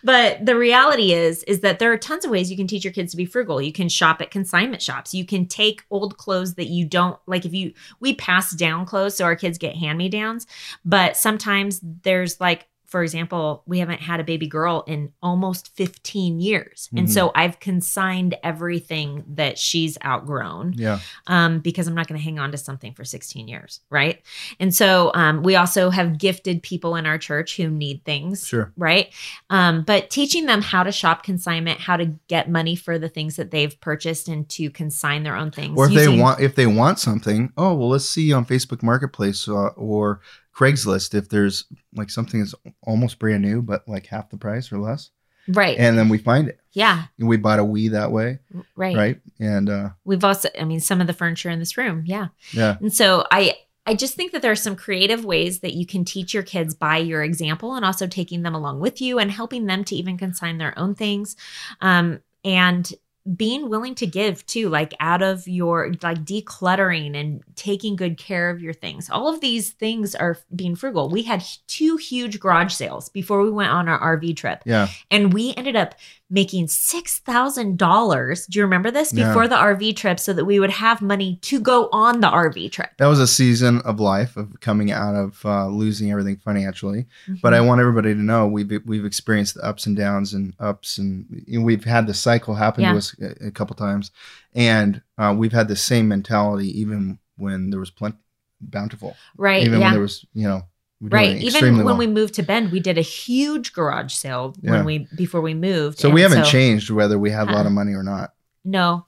[0.02, 2.92] but the reality is is that there are tons of ways you can teach your
[2.92, 3.62] kids to be frugal.
[3.62, 5.14] You can shop at consignment shops.
[5.14, 9.16] You can take old clothes that you don't like if you we pass down clothes
[9.16, 10.46] so our kids get hand-me-downs,
[10.84, 16.40] but sometimes there's like for example, we haven't had a baby girl in almost 15
[16.40, 16.88] years.
[16.96, 17.12] And Mhm.
[17.12, 21.00] so I've consigned everything that she's outgrown Yeah.
[21.26, 24.22] um, because I'm not going to hang on to something for 16 years, right?
[24.58, 28.72] And so um, we also have gifted people in our church who need things, Sure.
[28.78, 29.12] right?
[29.50, 33.36] Um, but teaching them how to shop consignment, how to get money for the things
[33.36, 35.76] that they've purchased, and to consign their own things.
[35.76, 39.46] Or if they want, if they want something, oh well, let's see on Facebook Marketplace
[39.46, 40.20] uh, or
[40.58, 44.78] Craigslist if there's like something that's almost brand new but like half the price or
[44.78, 45.10] less,
[45.46, 45.78] right?
[45.78, 46.58] and then we find it.
[46.72, 48.40] yeah, And we bought a Wii that way,
[48.74, 48.96] right.
[48.96, 49.20] right?
[49.38, 52.28] And uh, We've also, I mean, some of the furniture in this room, yeah.
[52.52, 53.54] yeah, And so I
[53.86, 56.74] I just think that there are some creative ways that you can teach your kids
[56.74, 60.18] by your example and also taking them along with you and helping them to even
[60.18, 61.36] consign their own things.
[61.80, 62.92] Um, and
[63.36, 68.50] being willing to give too, like out of your like decluttering and taking good care
[68.50, 69.10] of your things.
[69.10, 71.08] All of these things are being frugal.
[71.08, 74.88] We had two huge garage sales before we went on our RV trip yeah.
[75.10, 75.94] and we ended up
[76.30, 78.46] making $6,000.
[78.48, 79.12] Do you remember this?
[79.12, 79.28] Yeah.
[79.28, 82.70] Before the RV trip so that we would have money to go on the RV
[82.72, 82.90] trip.
[82.98, 87.06] That was a season of life of coming out of uh, losing everything financially.
[87.42, 87.54] But Mm-hmm.
[87.54, 91.24] I want everybody to know we've we've experienced the ups and downs and ups and
[91.46, 92.92] you know, we've had the cycle happen Yeah.
[92.92, 94.10] to us a, a couple times,
[94.54, 98.16] and uh, we've had the same mentality even when there was plenty
[98.60, 99.62] bountiful, right.
[99.62, 99.86] even yeah.
[99.86, 100.62] when there was you know
[101.00, 101.36] Right.
[101.42, 101.96] Even when well.
[101.96, 104.72] we moved to Bend, we did a huge garage sale Yeah.
[104.72, 105.98] when we before we moved.
[105.98, 107.66] so we haven't changed whether we have a lot Uh-uh.
[107.68, 108.34] of money or not.
[108.64, 109.06] No.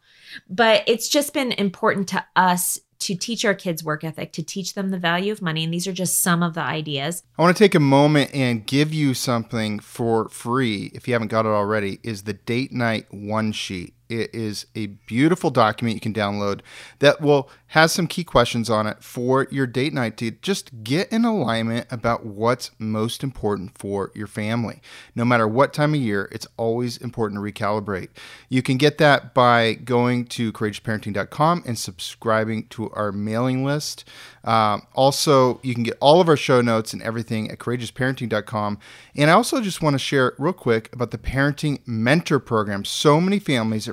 [0.48, 4.74] But it's just been important to us to teach our kids work ethic, to teach
[4.74, 5.64] them the value of money.
[5.64, 7.22] And these are just some of the ideas.
[7.38, 11.28] I want to take a moment and give you something for free if you haven't
[11.28, 13.94] got it already is the date night one sheet.
[14.10, 16.60] It is a beautiful document you can download
[16.98, 21.10] that will has some key questions on it for your date night to just get
[21.12, 24.82] in alignment about what's most important for your family.
[25.14, 28.08] No matter what time of year, it's always important to recalibrate.
[28.48, 34.04] You can get that by going to courageousparenting.com and subscribing to our mailing list.
[34.42, 38.78] Um, also, you can get all of our show notes and everything at courageousparenting.com.
[39.14, 42.84] And I also just want to share real quick about the Parenting Mentor Program.
[42.84, 43.92] So many families are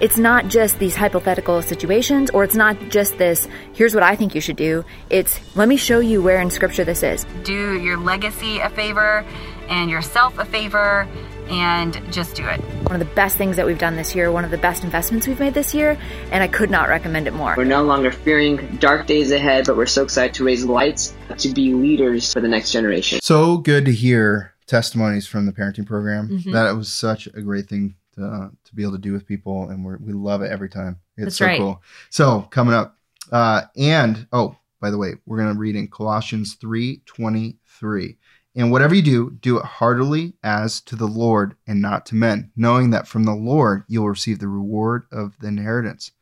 [0.00, 4.34] It's not just these hypothetical situations, or it's not just this, here's what I think
[4.34, 4.84] you should do.
[5.08, 7.24] It's, let me show you where in scripture this is.
[7.44, 9.24] Do your legacy a favor
[9.68, 11.08] and yourself a favor
[11.48, 12.60] and just do it.
[12.88, 15.26] One of the best things that we've done this year, one of the best investments
[15.26, 15.98] we've made this year,
[16.32, 17.54] and I could not recommend it more.
[17.56, 21.50] We're no longer fearing dark days ahead, but we're so excited to raise lights to
[21.50, 23.20] be leaders for the next generation.
[23.22, 26.28] So good to hear testimonies from the parenting program.
[26.28, 26.52] Mm-hmm.
[26.52, 29.68] That was such a great thing to, uh, to be able to do with people,
[29.70, 30.98] and we we love it every time.
[31.16, 31.58] It's That's so right.
[31.58, 31.82] cool.
[32.10, 32.96] So coming up,
[33.32, 38.18] uh, and oh, by the way, we're going to read in Colossians three twenty three.
[38.56, 42.52] And whatever you do, do it heartily as to the Lord and not to men,
[42.54, 46.12] knowing that from the Lord you'll receive the reward of the inheritance,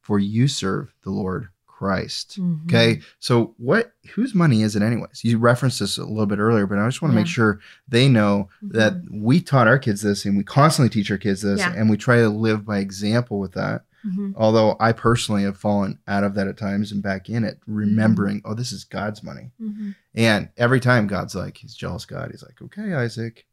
[0.00, 2.40] for you serve the Lord Christ.
[2.40, 2.64] Mm-hmm.
[2.68, 3.00] Okay.
[3.18, 5.22] So what whose money is it anyways?
[5.22, 7.20] You referenced this a little bit earlier, but I just want to Yeah.
[7.22, 8.78] make sure they know Mm-hmm.
[8.78, 11.74] that we taught our kids this and we constantly teach our kids this Yeah.
[11.76, 13.84] and we try to live by example with that.
[14.06, 14.32] Mhm.
[14.36, 18.40] Although I personally have fallen out of that at times and back in it, remembering,
[18.44, 19.50] oh, this is God's money.
[19.60, 19.94] Mhm.
[20.14, 22.30] And every time God's like, he's jealous God.
[22.30, 23.44] He's like, okay, Isaac,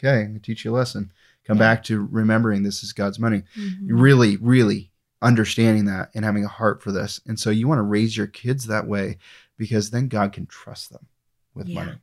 [0.00, 1.12] okay, I'm gonna teach you a lesson.
[1.46, 1.62] Come Yeah.
[1.74, 3.42] back to remembering this is God's money.
[3.56, 3.78] Mhm.
[3.88, 4.91] Really, really
[5.22, 7.20] understanding that and having a heart for this.
[7.26, 9.18] And so you want to raise your kids that way
[9.56, 11.06] because then God can trust them
[11.54, 11.84] with Yeah.
[11.84, 11.98] money.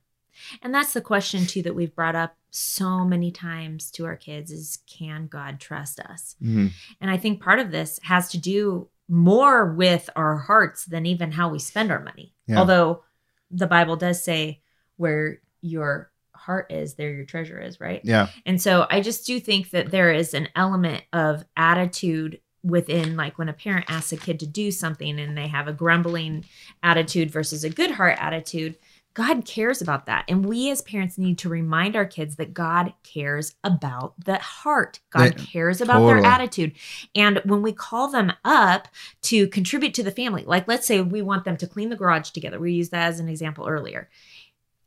[0.61, 4.51] And that's the question too that we've brought up so many times to our kids
[4.51, 6.35] is can God trust us?
[6.41, 6.71] Mhm.
[7.01, 11.33] And I think part of this has to do more with our hearts than even
[11.33, 12.33] how we spend our money.
[12.47, 12.59] Yeah.
[12.59, 13.03] Although
[13.51, 14.61] the Bible does say
[14.95, 17.99] where your heart is, there your treasure is, right?
[18.05, 18.29] Yeah.
[18.45, 23.37] And so I just do think that there is an element of attitude within like
[23.37, 26.45] when a parent asks a kid to do something and they have a grumbling
[26.83, 28.77] attitude versus a good heart attitude,
[29.15, 30.23] God cares about that.
[30.27, 34.99] And we as parents need to remind our kids that God cares about the heart.
[35.09, 36.21] God Yeah, cares about totally.
[36.21, 36.73] their attitude.
[37.15, 38.87] And when we call them up
[39.23, 42.29] to contribute to the family, like let's say we want them to clean the garage
[42.29, 42.59] together.
[42.59, 44.09] We used that as an example earlier.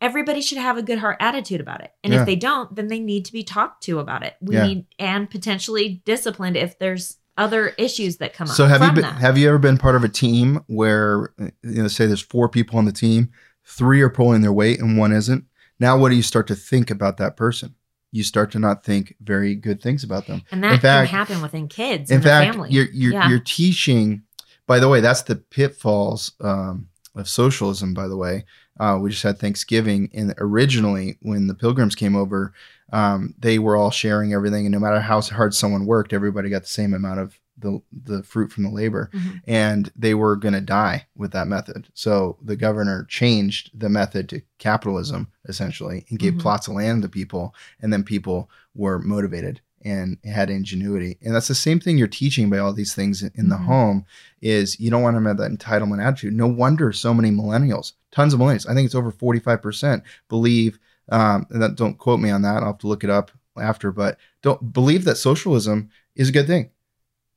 [0.00, 1.92] Everybody should have a good heart attitude about it.
[2.02, 2.20] And Yeah.
[2.20, 4.34] if they don't, then they need to be talked to about it.
[4.40, 4.66] We Yeah.
[4.66, 8.54] need and potentially disciplined if there's other issues that come up.
[8.54, 9.18] So have you been that.
[9.20, 12.78] have you ever been part of a team where you know say there's four people
[12.78, 13.30] on the team,
[13.64, 15.44] three are pulling their weight and one isn't?
[15.80, 17.74] Now what do you start to think about that person?
[18.10, 20.42] You start to not think very good things about them.
[20.50, 22.70] and that in fact- can happen within kids In and fact, the family.
[22.70, 23.28] you're you're, Yeah.
[23.30, 24.22] you're teaching.
[24.66, 27.94] By the way, that's the pitfalls um, of socialism.
[27.94, 28.44] By the way,
[28.80, 32.52] uh, we just had Thanksgiving, and originally when the Pilgrims came over,
[32.92, 36.62] um, they were all sharing everything, and no matter how hard someone worked, everybody got
[36.62, 39.40] the same amount of the the fruit from the labor, Mhm.
[39.46, 41.88] and they were going to die with that method.
[41.94, 46.40] So the governor changed the method to capitalism essentially, and gave Mhm.
[46.40, 51.18] plots of land to people, and then people were motivated and had ingenuity.
[51.22, 53.64] And that's the same thing you're teaching by all these things in the Mhm.
[53.64, 54.04] home
[54.40, 56.34] is you don't want them to have that entitlement attitude.
[56.34, 60.78] No wonder so many millennials, tons of millennials, I think it's over 45% believe,
[61.10, 62.58] um, that, don't quote me on that.
[62.62, 66.46] I'll have to look it up after, but don't believe that socialism is a good
[66.46, 66.70] thing.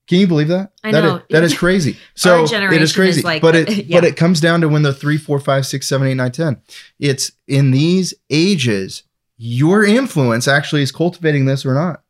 [0.08, 0.72] Can you believe that?
[0.84, 1.16] I That know.
[1.16, 1.98] is- that is crazy.
[2.16, 3.98] So it is is crazy, like- but it yeah.
[4.00, 6.58] but it comes down to when the three, four, five, six, seven, eight, nine, ten.
[7.00, 9.02] It's in these ages
[9.38, 12.02] your influence actually is cultivating this or not.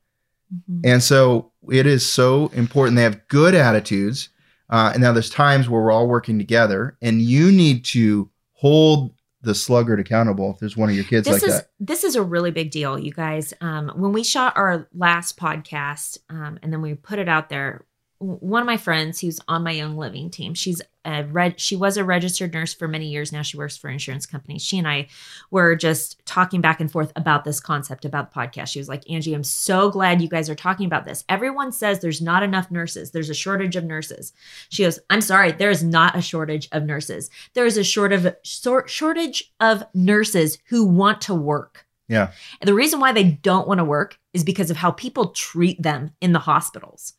[0.69, 0.81] Mhm.
[0.83, 4.29] And so it is so important they have good attitudes.
[4.69, 9.13] Uh, and now there's times where we're all working together, and you need to hold
[9.41, 11.69] the sluggard accountable if there's one of your kids this like is that.
[11.79, 13.53] this is a really big deal, you guys.
[13.61, 17.85] Um, when we shot our last podcast, um, and then we put it out there,
[18.25, 21.59] one of my friends who's on my Young Living team, she's a red.
[21.59, 23.31] She was a registered nurse for many years.
[23.31, 24.63] Now she works for insurance companies.
[24.63, 25.07] She and I
[25.51, 28.67] were just talking back and forth about this concept about the podcast.
[28.69, 31.23] She was like, "Angie, I'm so glad you guys are talking about this.
[31.29, 33.11] Everyone says there's not enough nurses.
[33.11, 34.33] There's a shortage of nurses."
[34.69, 37.29] She goes, "I'm sorry, there is not a shortage of nurses.
[37.53, 42.31] There is a short of short shortage of nurses who want to work." Yeah.
[42.61, 45.81] And the reason why they don't want to work is because of how people treat
[45.81, 47.13] them in the hospitals.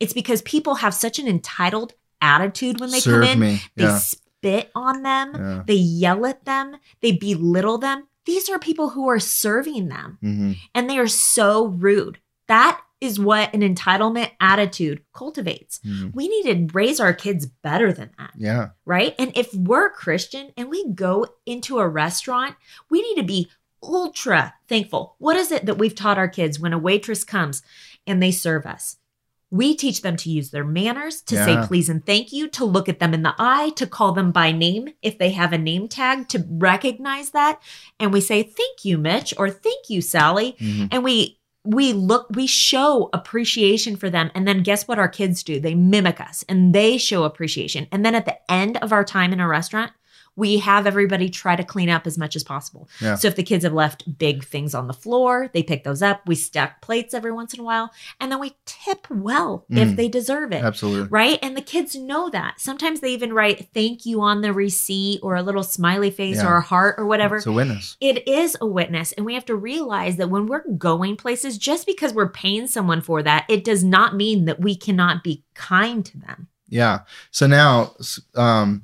[0.00, 3.38] It's because people have such an entitled attitude when they Serve come in.
[3.40, 3.62] me.
[3.76, 3.98] They Yeah.
[3.98, 5.62] spit on them, Yeah.
[5.66, 8.06] they yell at them, they belittle them.
[8.26, 12.18] These are people who are serving them hmm and they are so rude.
[12.46, 15.78] That is what an entitlement attitude cultivates.
[15.86, 16.14] Mhm.
[16.14, 18.70] We need to raise our kids better than that Yeah.
[18.84, 19.14] right?
[19.18, 22.56] And if we're Christian and we go into a restaurant,
[22.90, 23.48] we need to be
[23.82, 25.14] ultra thankful.
[25.18, 27.62] What is it that we've taught our kids when a waitress comes
[28.06, 28.96] and they serve us?
[29.50, 31.44] We teach them to use their manners, to Yeah.
[31.62, 34.30] say please and thank you, to look at them in the eye, to call them
[34.30, 37.60] by name if they have a name tag, to recognize that.
[37.98, 40.54] And we say, thank you, Mitch, or thank you, Sally.
[40.60, 40.88] Mhm.
[40.92, 45.42] And we we look we show appreciation for them and then guess what our kids
[45.42, 49.04] do they mimic us and they show appreciation and then at the end of our
[49.04, 49.90] time in a restaurant
[50.38, 53.16] we have everybody try to clean up as much as possible Yeah.
[53.16, 56.20] so if the kids have left big things on the floor they pick those up
[56.26, 59.96] we stack plates every once in a while and then we tip well if Mm.
[59.96, 61.08] they deserve it Absolutely.
[61.08, 61.38] right?
[61.42, 62.60] And the kids know that.
[62.60, 66.48] Sometimes they even write thank you on the receipt or a little smiley face Yeah.
[66.48, 67.36] or a heart or whatever.
[67.38, 67.96] It's a witness.
[68.00, 71.86] It is a witness, and we have to realize that when we're going places, just
[71.86, 76.04] because we're paying someone for that, it does not mean that we cannot be kind
[76.06, 76.48] to them.
[76.68, 77.00] Yeah.
[77.30, 77.94] So now,
[78.34, 78.82] um,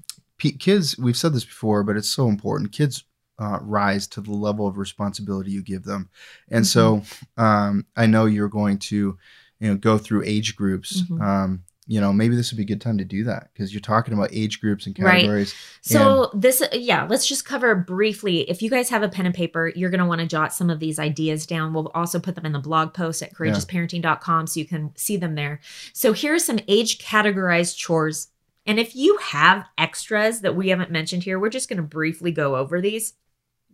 [0.52, 2.72] kids, we've said this before, but it's so important.
[2.72, 3.04] Kids
[3.38, 6.08] uh, rise to the level of responsibility you give them,
[6.50, 7.02] and so
[7.36, 9.18] um, I know you're going to,
[9.60, 11.02] you know, go through age groups.
[11.02, 11.20] Mhm.
[11.20, 13.80] Um, you know, maybe this would be a good time to do that because you're
[13.82, 15.20] talking about age groups and Right.
[15.20, 15.54] categories.
[15.82, 18.48] So this, yeah, let's just cover briefly.
[18.48, 20.70] If you guys have a pen and paper, you're going to want to jot some
[20.70, 21.74] of these ideas down.
[21.74, 25.34] We'll also put them in the blog post at courageousparenting.com so you can see them
[25.34, 25.60] there.
[25.92, 28.28] So here are some age categorized chores.
[28.66, 32.32] And if you have extras that we haven't mentioned here, we're just going to briefly
[32.32, 33.14] go over these.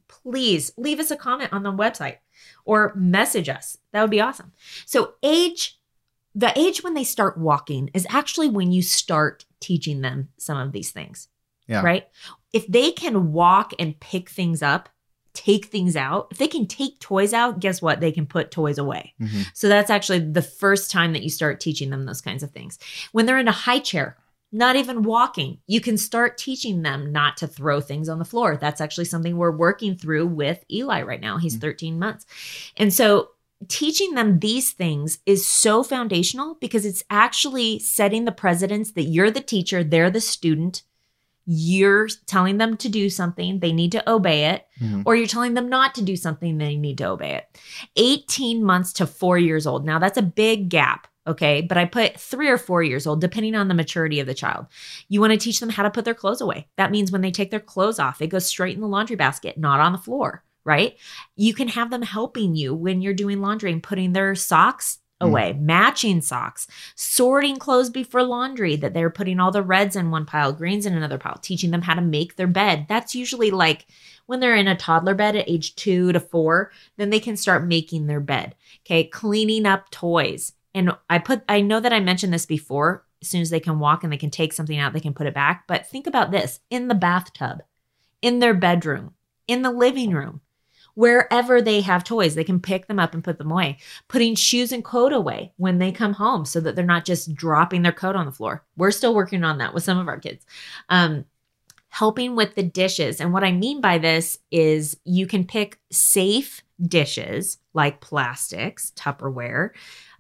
[0.09, 2.17] Please leave us a comment on the website
[2.65, 3.79] or message us.
[3.93, 4.53] That would be awesome.
[4.87, 5.77] So age
[6.33, 10.71] the age when they start walking is actually when you start teaching them some of
[10.71, 11.27] these things
[11.67, 11.83] Yeah.
[11.83, 12.07] right?
[12.53, 14.89] If they can walk and pick things up,
[15.35, 17.99] take things out, if they can take toys out, guess what?
[18.01, 19.15] They can put toys away.
[19.21, 19.47] Mhm.
[19.55, 22.79] So that's actually the first time that you start teaching them those kinds of things.
[23.11, 24.17] When they're in a high chair,
[24.53, 28.57] not even walking, you can start teaching them not to throw things on the floor.
[28.57, 31.39] That's actually something we're working through with Eli right now.
[31.39, 32.27] He's 13 months.
[32.77, 33.31] And so
[33.69, 39.31] teaching them these things is so foundational because it's actually setting the precedence that you're
[39.31, 40.83] the teacher, they're the student.
[41.47, 45.03] You're telling them to do something, they need to obey it, Mhm.
[45.05, 47.59] or you're telling them not to do something, they need to obey it.
[47.97, 49.85] 18 months to four years old.
[49.85, 51.07] Now, that's a big gap.
[51.31, 51.63] Okay.
[51.63, 54.67] But I put three or four years old, depending on the maturity of the child.
[55.09, 56.67] You want to teach them how to put their clothes away.
[56.77, 59.57] That means when they take their clothes off, it goes straight in the laundry basket,
[59.57, 60.97] not on the floor, right?
[61.37, 65.29] You can have them helping you when you're doing laundry and putting their socks mm.
[65.29, 66.67] away, matching socks,
[66.97, 70.95] sorting clothes before laundry that they're putting all the reds in one pile, greens in
[70.95, 72.87] another pile, teaching them how to make their bed.
[72.89, 73.87] That's usually like
[74.27, 77.67] when they're in a toddler bed at age two to four, then they can start
[77.67, 78.55] making their bed.
[78.85, 79.05] Okay.
[79.05, 80.53] Cleaning up toys.
[80.75, 83.05] And I put, I know that I mentioned this before.
[83.23, 85.27] As soon as they can walk and they can take something out, they can put
[85.27, 85.65] it back.
[85.67, 87.63] But think about this in the bathtub,
[88.23, 89.15] in their bedroom,
[89.47, 90.41] in the living room,
[90.95, 93.79] wherever they have toys, they can pick them up and put them away.
[94.09, 97.83] Putting shoes and coat away when they come home so that they're not just dropping
[97.83, 98.65] their coat on the floor.
[98.77, 100.45] We're still working on that with some of our kids.
[100.89, 101.25] Um,
[101.89, 103.21] helping with the dishes.
[103.21, 109.71] And what I mean by this is you can pick safe dishes like plastics, Tupperware,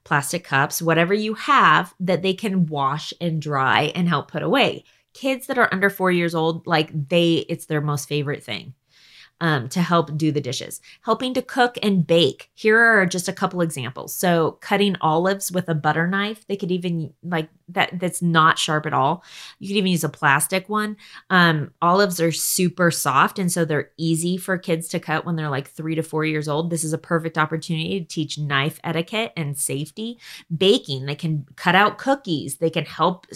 [0.04, 4.84] plastic cups, whatever you have that they can wash and dry and help put away.
[5.14, 8.74] Kids that are under four years old, like they, it's their most favorite thing.
[9.40, 10.80] Um, to help do the dishes.
[11.02, 12.50] Helping to cook and bake.
[12.54, 14.14] Here are just a couple examples.
[14.14, 16.46] So, cutting olives with a butter knife.
[16.46, 17.98] They could even like that.
[17.98, 19.24] That's not sharp at all.
[19.58, 20.96] You could even use a plastic one.
[21.30, 25.50] Um, olives are super soft, and so they're easy for kids to cut when they're
[25.50, 26.70] like three to four years old.
[26.70, 30.18] This is a perfect opportunity to teach knife etiquette and safety.
[30.54, 31.06] Baking.
[31.06, 32.56] They can cut out cookies.
[32.56, 33.26] They can help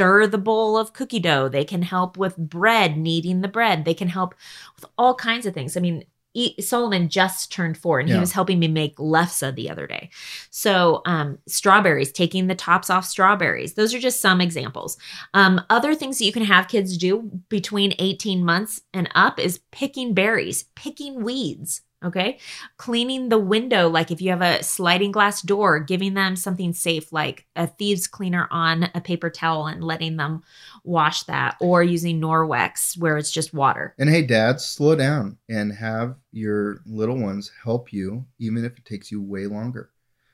[0.00, 1.46] stir the bowl of cookie dough.
[1.46, 3.84] They can help with bread, kneading the bread.
[3.84, 4.34] They can help
[4.74, 5.76] with all kinds of things.
[5.76, 9.68] I mean, E- Solomon just turned four and he was helping me make lefse the
[9.68, 10.08] other day.
[10.50, 13.74] So, um, strawberries, taking the tops off strawberries.
[13.74, 14.96] Those are just some examples.
[15.34, 19.60] Um, other things that you can have kids do between 18 months and up is
[19.70, 21.82] picking berries, picking weeds.
[22.02, 22.38] Okay.
[22.78, 27.12] Cleaning the window, like if you have a sliding glass door, giving them something safe,
[27.12, 30.42] like a thieves cleaner on a paper towel and letting them
[30.82, 33.94] wash that, or using Norwex where it's just water.
[33.98, 38.86] And hey, dads, slow down and have your little ones help you, even if it
[38.86, 39.90] takes you way longer.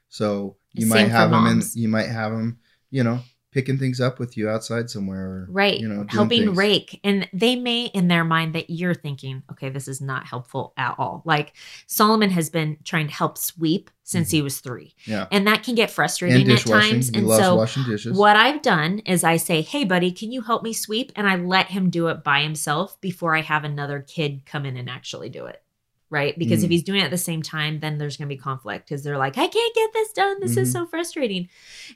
[0.08, 2.60] So you Same might have them, in, you might have them,
[2.90, 3.18] you know,
[3.56, 5.80] picking things up with you outside somewhere, or, Right.
[5.80, 6.58] You know, helping things.
[6.58, 7.00] rake.
[7.02, 10.94] And they may, in their mind, that you're thinking, okay, this is not helpful at
[10.98, 11.22] all.
[11.24, 11.54] Like
[11.86, 14.94] Solomon has been trying to help sweep since he was three.
[15.06, 15.26] Yeah.
[15.32, 16.70] And that can get frustrating Mm-hmm.
[16.70, 17.08] At times.
[17.08, 20.74] He and so, what I've done is I say, hey, buddy, can you help me
[20.74, 21.12] sweep?
[21.16, 24.76] And I let him do it by himself before I have another kid come in
[24.76, 25.62] and actually do it.
[26.08, 26.38] Right.
[26.38, 26.72] Because if Mm.
[26.72, 29.18] he's doing it at the same time, then there's going to be conflict because they're
[29.18, 30.36] like, I can't get this done.
[30.40, 30.72] This is Mhm.
[30.72, 31.48] so frustrating.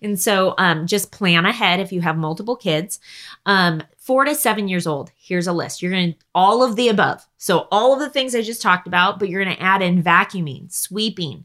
[0.03, 2.99] And so um, just plan ahead if you have multiple kids.
[3.47, 5.81] Um, four to seven years old, here's a list.
[5.81, 7.25] You're going to all of the above.
[7.39, 10.03] So all of the things I just talked about, but you're going to add in
[10.03, 11.45] vacuuming, sweeping,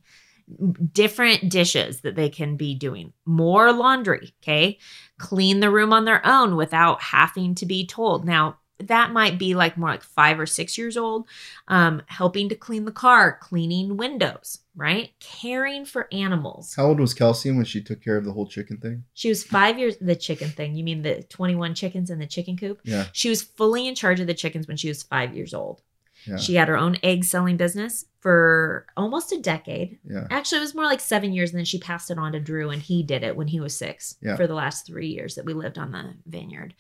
[0.93, 4.78] different dishes that they can be doing, more laundry, okay?
[5.18, 8.26] Clean the room on their own without having to be told.
[8.26, 11.28] Now, that might be like more like five or six years old,
[11.67, 15.11] um, helping to clean the car, cleaning windows, right?
[15.19, 16.73] Caring for animals.
[16.76, 19.03] How old was Kelsey when she took care of the whole chicken thing?
[19.13, 20.76] She was five years, the chicken thing.
[20.76, 22.82] You mean the 21 chickens in the chicken coop?
[22.84, 23.05] Yeah.
[23.13, 25.82] She was fully in charge of the chickens when she was five years old.
[26.28, 26.38] Yeah.
[26.38, 29.99] She had her own egg selling business for almost a decade.
[30.09, 30.26] Yeah.
[30.32, 32.71] Actually, it was more like seven years, and then she passed it on to Drew,
[32.71, 34.36] and he did it when he was six Yeah.
[34.36, 36.73] for the last three years that we lived on the vineyard.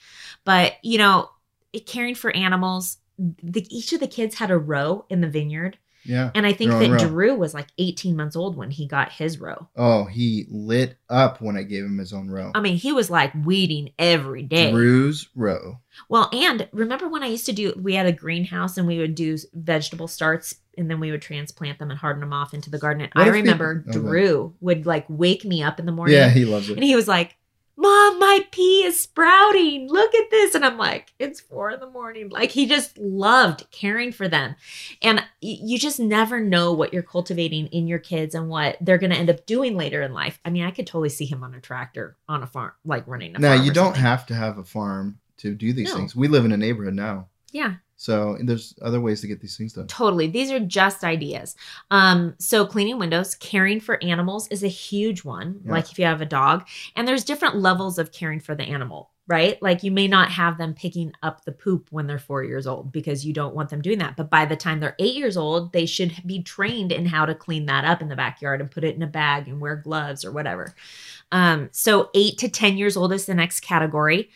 [0.45, 1.29] But you know,
[1.79, 2.97] caring for animals.
[3.17, 6.31] The, each of the kids had a row in the vineyard, Yeah.
[6.35, 6.97] and I think that row.
[6.97, 9.69] Drew was like 18 months old when he got his row.
[9.77, 12.51] Oh, he lit up when I gave him his own row.
[12.53, 14.71] I mean, he was like weeding every day.
[14.71, 15.79] Drew's row.
[16.09, 19.15] Well, and remember when I used to do, we had a greenhouse and we would
[19.15, 22.77] do vegetable starts and then we would transplant them and harden them off into the
[22.77, 23.03] garden.
[23.03, 24.09] And What I remember oh, go ahead.
[24.09, 26.15] Drew would like wake me up in the morning.
[26.17, 26.73] Yeah, he loves it.
[26.73, 27.37] and he was like,
[27.77, 29.89] Mom, my pea is sprouting.
[29.89, 30.55] Look at this.
[30.55, 32.29] And I'm like, it's four in the morning.
[32.29, 34.55] Like he just loved caring for them.
[35.01, 39.09] And you just never know what you're cultivating in your kids and what they're going
[39.11, 40.39] to end up doing later in life.
[40.45, 43.35] I mean, I could totally see him on a tractor on a farm, like running
[43.35, 44.01] a Now you don't something.
[44.01, 45.97] have to have a farm to do these No.
[45.97, 46.15] things.
[46.15, 47.75] We live in a neighborhood now, Yeah.
[47.97, 49.87] So there's other ways to get these things done.
[49.87, 50.27] Totally.
[50.27, 51.55] These are just ideas.
[51.91, 55.61] Um, so cleaning windows, caring for animals is a huge one.
[55.63, 55.71] Yeah.
[55.71, 59.11] Like if you have a dog, and there's different levels of caring for the animal,
[59.27, 59.61] right?
[59.61, 62.91] Like you may not have them picking up the poop when they're four years old
[62.91, 64.17] because you don't want them doing that.
[64.17, 67.33] But by the time they're eight years old, they should be trained in how to
[67.33, 70.25] clean that up in the backyard and put it in a bag and wear gloves
[70.25, 70.75] or whatever.
[71.31, 74.29] Um, so eight to 10 years old is the next category,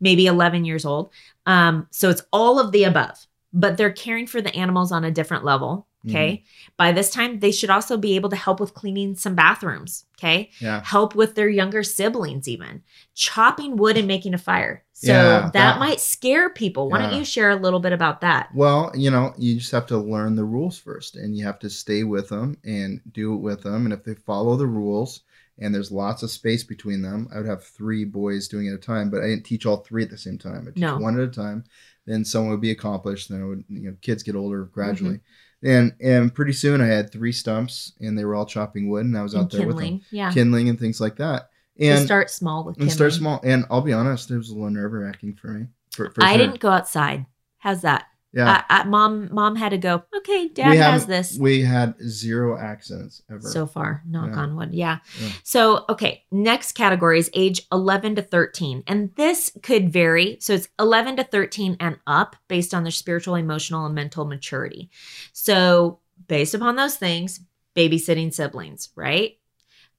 [0.00, 1.10] maybe 11 years old.
[1.46, 5.10] Um, so it's all of the above, but they're caring for the animals on a
[5.10, 5.86] different level.
[6.08, 6.44] Okay.
[6.76, 10.04] By this time, they should also be able to help with cleaning some bathrooms.
[10.16, 10.50] Okay.
[10.60, 10.80] Yeah.
[10.84, 12.84] Help with their younger siblings, even
[13.14, 14.84] chopping wood and making a fire.
[14.92, 16.88] So Yeah, that, that- might scare people.
[16.90, 18.50] Why don't you share a little bit about that?
[18.54, 21.68] Well, you know, you just have to learn the rules first, and you have to
[21.70, 23.84] stay with them and do it with them.
[23.84, 25.22] And if they follow the rules,
[25.58, 28.74] and there's lots of space between them, I would have three boys doing it at
[28.74, 30.66] a time, but I didn't teach all three at the same time.
[30.68, 30.98] I teach No.
[30.98, 31.64] one at a time.
[32.06, 33.28] Then someone would be accomplished.
[33.28, 35.16] Then I would, you know, kids get older gradually.
[35.16, 35.68] Mm-hmm.
[35.68, 39.16] And and pretty soon I had three stumps, and they were all chopping wood, and
[39.16, 40.04] I was And out there with them, kindling.
[40.10, 40.30] Yeah.
[40.32, 41.48] kindling and things like that.
[41.78, 43.40] To And start small with and start small.
[43.42, 45.66] And I'll be honest, it was a little nerve wracking for me.
[45.92, 46.46] For, for I sure.
[46.46, 47.26] didn't go outside.
[47.58, 48.05] How's that?
[48.36, 48.62] Yeah.
[48.68, 50.04] I, I, mom, mom had to go.
[50.18, 51.38] Okay, dad we has this.
[51.38, 53.40] We had zero accidents ever.
[53.40, 54.40] so far knock Yeah.
[54.40, 54.98] on wood yeah.
[55.20, 55.28] Yeah.
[55.42, 60.68] so okay next category is age 11 to 13 and this could vary so it's
[60.78, 64.90] 11 to 13 and up based on their spiritual emotional and mental maturity
[65.32, 67.40] so based upon those things
[67.74, 69.38] babysitting siblings right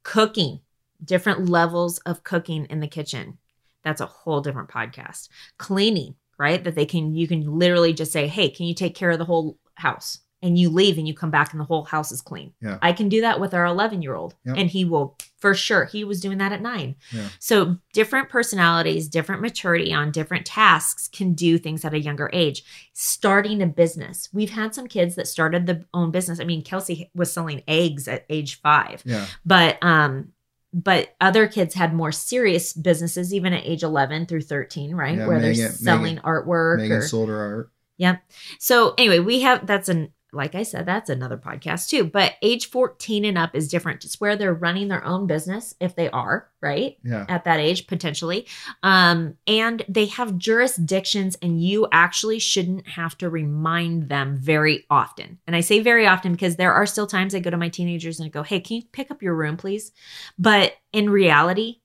[0.03, 0.59] cooking
[1.03, 3.38] different levels of cooking in the kitchen
[3.83, 8.27] that's a whole different podcast cleaning right that they can you can literally just say
[8.27, 11.31] hey can you take care of the whole house and you leave and you come
[11.31, 12.53] back and the whole house is clean.
[12.61, 12.77] Yeah.
[12.79, 14.55] I can do that with our 11 year old Yep.
[14.57, 15.85] and he will for sure.
[15.85, 16.95] He was doing that at nine.
[17.11, 17.29] Yeah.
[17.39, 22.63] So different personalities, different maturity on different tasks can do things at a younger age.
[22.93, 24.29] Starting a business.
[24.31, 26.39] We've had some kids that started their own business.
[26.39, 29.25] I mean, Kelsey was selling eggs at age five Yeah.
[29.43, 30.33] but um
[30.78, 35.25] but other kids had more serious businesses even at age 11 through 13 right Yeah,
[35.28, 37.71] where Megan- they're selling Megan- artwork Megan or sold her art.
[37.97, 38.21] Yep.
[38.59, 42.05] So anyway, we have that's an like I said, that's another podcast too.
[42.05, 44.05] But age 14 and up is different.
[44.05, 46.97] It's where they're running their own business if they are, right?
[47.03, 47.25] Yeah.
[47.27, 48.47] At that age, potentially.
[48.83, 55.39] Um, and they have jurisdictions, and you actually shouldn't have to remind them very often.
[55.47, 58.19] And I say very often because there are still times I go to my teenagers
[58.19, 59.91] and I go, Hey, can you pick up your room, please?
[60.38, 61.79] But in reality,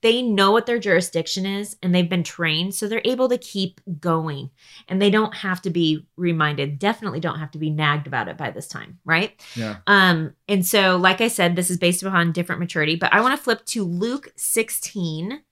[0.00, 3.80] they know what their jurisdiction is and they've been trained so they're able to keep
[4.00, 4.50] going.
[4.86, 8.36] And they don't have to be reminded definitely don't have to be nagged about it
[8.36, 9.40] by this time right?
[9.56, 9.76] Yeah.
[9.86, 13.36] um and so like i said this is based upon different maturity but i want
[13.36, 15.42] to flip to luke 16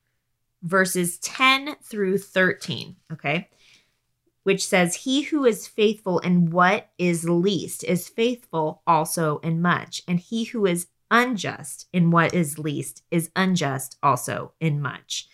[0.63, 3.49] verses 10 through 13 okay?
[4.43, 10.03] Which says he who is faithful in what is least is faithful also in much
[10.07, 15.29] and he who is unjust in what is least is unjust also in much.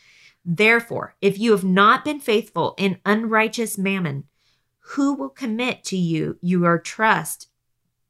[0.45, 4.25] Therefore if you have not been faithful in unrighteous mammon
[4.81, 7.49] who will commit to you your trust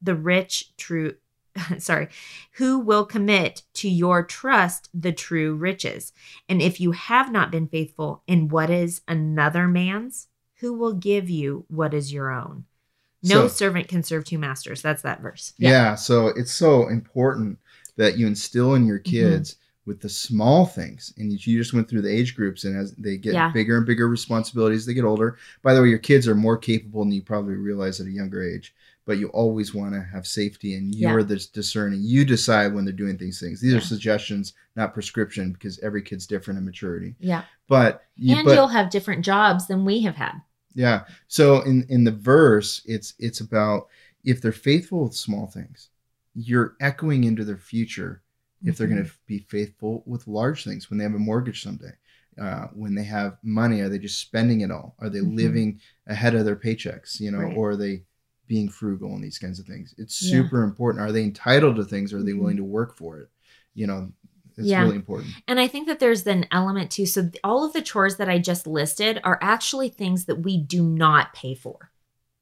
[0.01, 1.15] the rich true
[1.77, 2.09] sorry
[2.53, 6.11] who will commit to your trust the true riches?
[6.49, 10.27] And if you have not been faithful in what is another man's
[10.59, 12.65] who will give you what is your own
[13.23, 15.95] no So- servant can serve two masters that's that verse Yeah.
[15.95, 17.57] So it's so important
[17.97, 19.11] that you instill in your Mm-hmm.
[19.11, 19.55] kids
[19.85, 21.13] with the small things.
[21.17, 23.51] And you you just went through the age groups, and as they get Yeah.
[23.51, 25.37] bigger and bigger responsibilities, they get older.
[25.61, 28.41] By the way, your kids are more capable than you probably realize at a younger
[28.41, 28.73] age.
[29.05, 31.99] But you always want to have safety, and you're the discerning.
[32.01, 33.59] You decide when they're doing these things.
[33.59, 33.79] These Yeah.
[33.79, 37.15] are suggestions, not prescription, because every kid's different in maturity.
[37.19, 40.41] yeah But you, and but, you'll have different jobs than we have had
[40.73, 41.05] yeah.
[41.27, 43.87] So in in the verse, it's it's about
[44.23, 45.89] if they're faithful with small things,
[46.33, 48.21] you're echoing into their future
[48.65, 48.95] if they're Mm-hmm.
[48.95, 51.91] going to be faithful with large things when they have a mortgage someday.
[52.39, 54.95] Uh, when they have money, are they just spending it all?
[54.99, 55.35] Are they Mhm.
[55.35, 57.19] living ahead of their paychecks?
[57.19, 57.55] You know, Right.
[57.55, 58.03] or are they
[58.47, 59.93] being frugal and these kinds of things?
[59.97, 60.29] It's Yeah.
[60.29, 61.03] super important.
[61.03, 62.11] Are they entitled to things?
[62.13, 62.39] Or are they Mhm.
[62.39, 63.29] willing to work for it?
[63.75, 64.11] You know,
[64.57, 64.83] it's Yeah.
[64.83, 65.33] really important.
[65.47, 67.05] And I think that there's an element too.
[67.05, 70.83] So all of the chores that I just listed are actually things that we do
[70.83, 71.91] not pay for.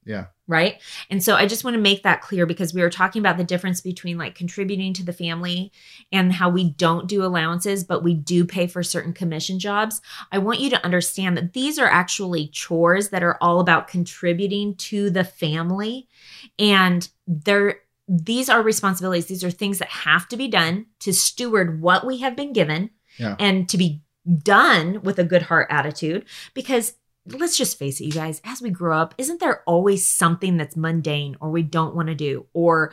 [0.04, 0.26] Yeah.
[0.48, 0.82] Right.
[1.10, 3.44] And so I just want to make that clear because we were talking about the
[3.44, 5.70] difference between like contributing to the family
[6.10, 10.02] and how we don't do allowances, but we do pay for certain commission jobs.
[10.32, 14.74] I want you to understand that these are actually chores that are all about contributing
[14.76, 16.08] to the family.
[16.58, 17.76] And they're
[18.08, 19.26] these are responsibilities.
[19.26, 22.90] These are things that have to be done to steward what we have been given
[23.18, 23.36] Yeah.
[23.38, 24.02] and to be
[24.42, 26.24] done with a good heart attitude
[26.54, 26.94] because
[27.26, 30.76] let's just face it you guys as we grow up isn't there always something that's
[30.76, 32.92] mundane or we don't want to do or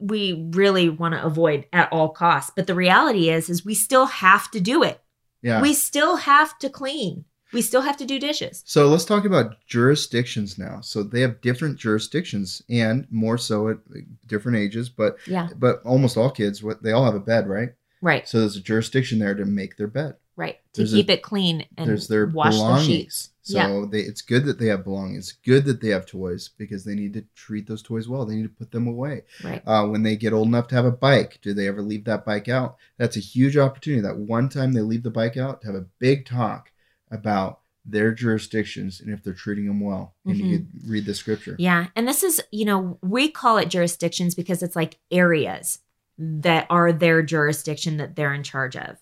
[0.00, 4.06] we really want to avoid at all costs but the reality is is we still
[4.06, 5.00] have to do it
[5.42, 5.60] Yeah.
[5.62, 7.24] we still have to clean
[7.54, 10.80] we still have to do dishes So let's talk about jurisdictions now.
[10.80, 13.78] So they have different jurisdictions and more so at
[14.26, 17.70] different ages, but yeah but almost all kids what they all have a bed, right?
[18.02, 20.14] right So there's a jurisdiction there to make their bed.
[20.36, 22.86] right to There's a- keep it clean and there's their wash the belongings.
[22.86, 23.86] sheets So Yeah.
[23.92, 25.28] they, it's good that they have belongings.
[25.30, 28.24] It's good that they have toys because they need to treat those toys well.
[28.26, 29.22] They need to put them away.
[29.42, 32.04] right Uh, when they get old enough to have a bike, do they ever leave
[32.06, 32.76] that bike out?
[32.98, 34.00] That's a huge opportunity.
[34.02, 36.70] That one time they leave the bike out to have a big talk
[37.14, 40.14] about their jurisdictions and if they're treating them well.
[40.24, 41.52] And you could read the scripture.
[41.52, 41.62] Mm-hmm.
[41.62, 41.86] Yeah.
[41.94, 45.78] And this is, you know, we call it jurisdictions because it's like areas
[46.18, 48.96] that are their jurisdiction that they're in charge of.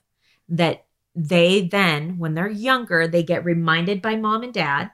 [0.48, 0.84] That
[1.14, 4.90] they then, when they're younger, they get reminded by mom and dad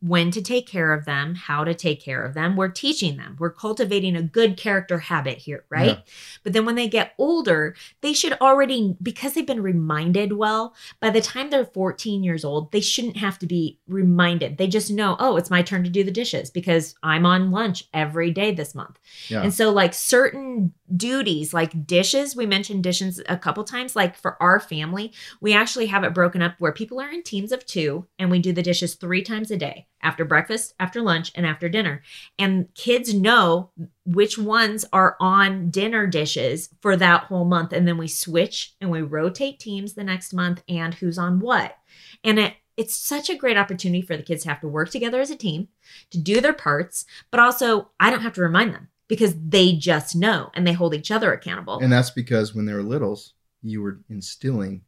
[0.00, 2.56] when to take care of them, how to take care of them.
[2.56, 5.86] We're teaching them, we're cultivating a good character habit here, right?
[5.86, 6.00] Yeah.
[6.42, 11.10] But then when they get older, they should already, because they've been reminded well, by
[11.10, 14.58] the time they're 14 years old, they shouldn't have to be reminded.
[14.58, 17.84] They just know, oh, it's my turn to do the dishes because I'm on lunch
[17.94, 18.98] every day this month.
[19.28, 19.42] Yeah.
[19.42, 23.96] And so, like certain duties, like dishes, we mentioned dishes a couple times.
[23.96, 27.52] Like for our family, we actually have it broken up where people are in teams
[27.52, 31.32] of two and we do the dishes three times a day after breakfast, after lunch,
[31.34, 32.00] and after dinner.
[32.38, 33.70] And kids know
[34.04, 37.72] which ones are on dinner dishes for that whole month.
[37.72, 41.76] And then we switch and we rotate teams the next month and who's on what.
[42.22, 45.18] And it it's such a great opportunity for the kids to have to work together
[45.18, 45.68] as a team,
[46.10, 50.14] to do their parts, but also I don't have to remind them because they just
[50.14, 51.78] know and they hold each other accountable.
[51.78, 53.32] And that's because when they were littles,
[53.62, 54.82] you were instilling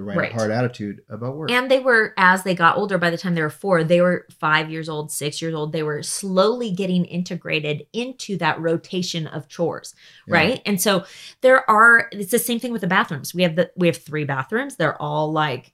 [0.00, 0.32] the right, Right.
[0.32, 1.50] hard attitude about work.
[1.50, 4.26] And they were, as they got older, by the time they were four, they were
[4.38, 5.72] five years old, six years old.
[5.72, 9.94] They were slowly getting integrated into that rotation of chores,
[10.26, 10.34] Yeah.
[10.34, 10.62] right?
[10.64, 11.04] And so
[11.42, 12.08] there are.
[12.12, 13.34] It's the same thing with the bathrooms.
[13.34, 14.76] We have the we have three bathrooms.
[14.76, 15.72] They're all like,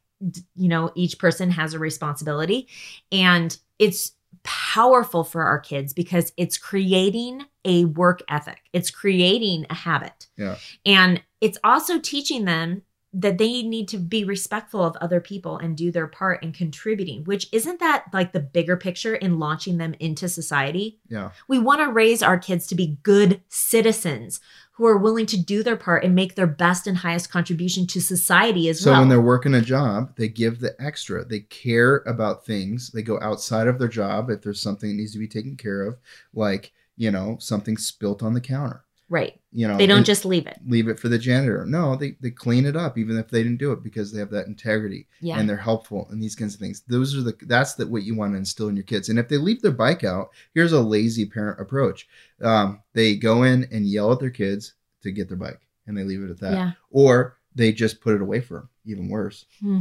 [0.57, 2.69] you know, each person has a responsibility,
[3.13, 4.13] and it's
[4.43, 8.61] powerful for our kids because it's creating a work ethic.
[8.73, 10.29] It's creating a habit.
[10.37, 10.57] Yeah.
[10.85, 12.83] And it's also teaching them
[13.19, 17.25] that they need to be respectful of other people and do their part in contributing,
[17.25, 20.99] which isn't that like the bigger picture in launching them into society?
[21.09, 21.31] Yeah.
[21.49, 24.39] We want to raise our kids to be good citizens
[24.73, 28.03] who are willing to do their part and make their best and highest contribution to
[28.03, 28.97] society as So well.
[28.97, 31.25] So when they're working a job, they give the extra.
[31.25, 32.91] They care about things.
[32.91, 35.87] They go outside of their job if there's something that needs to be taken care
[35.87, 35.97] of,
[36.35, 38.85] like, you know, something spilt on the counter.
[39.09, 39.41] Right.
[39.53, 40.59] You know, They don't just leave it.
[40.67, 41.65] leave it for the janitor.
[41.65, 44.31] No, they, they clean it up even if they didn't do it because they have
[44.31, 45.39] that integrity Yeah.
[45.39, 46.83] and they're helpful and these kinds of things.
[46.89, 49.09] Those are the that's the what you want to instill in your kids.
[49.09, 52.09] And if they leave their bike out, here's a lazy parent approach.
[52.43, 56.05] Um, they go in and yell at their kids to get their bike and they
[56.05, 56.53] leave it at that.
[56.53, 56.73] Yeah.
[56.91, 58.69] Or they just put it away for them.
[58.85, 59.47] Even worse.
[59.61, 59.81] Hmm.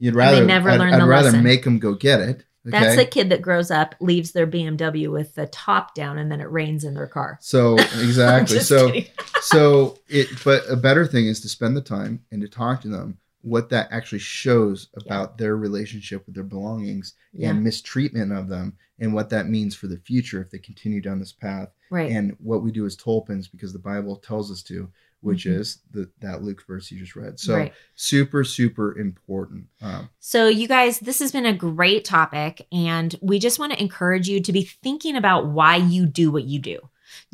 [0.00, 1.44] You'd they rather never I'd, I'd the rather lesson.
[1.44, 2.44] make them go get it.
[2.66, 2.70] Okay.
[2.78, 6.40] That's the kid that grows up, leaves their BMW with the top down, and then
[6.40, 7.38] it rains in their car.
[7.42, 8.60] so exactly.
[8.60, 8.92] So
[9.42, 12.88] so it but a better thing is to spend the time and to talk to
[12.88, 17.50] them what that actually shows about their relationship with their belongings Yeah.
[17.50, 21.18] and mistreatment of them and what that means for the future if they continue down
[21.18, 22.10] this path Right.
[22.10, 24.88] and what we do as tolpins because the bible tells us to
[25.24, 25.58] which Mhm.
[25.60, 27.72] is the, that luke verse you just read so Right.
[27.94, 33.38] super super important um, So, you guys, this has been a great topic, and we
[33.38, 36.78] just want to encourage you to be thinking about why you do what you do.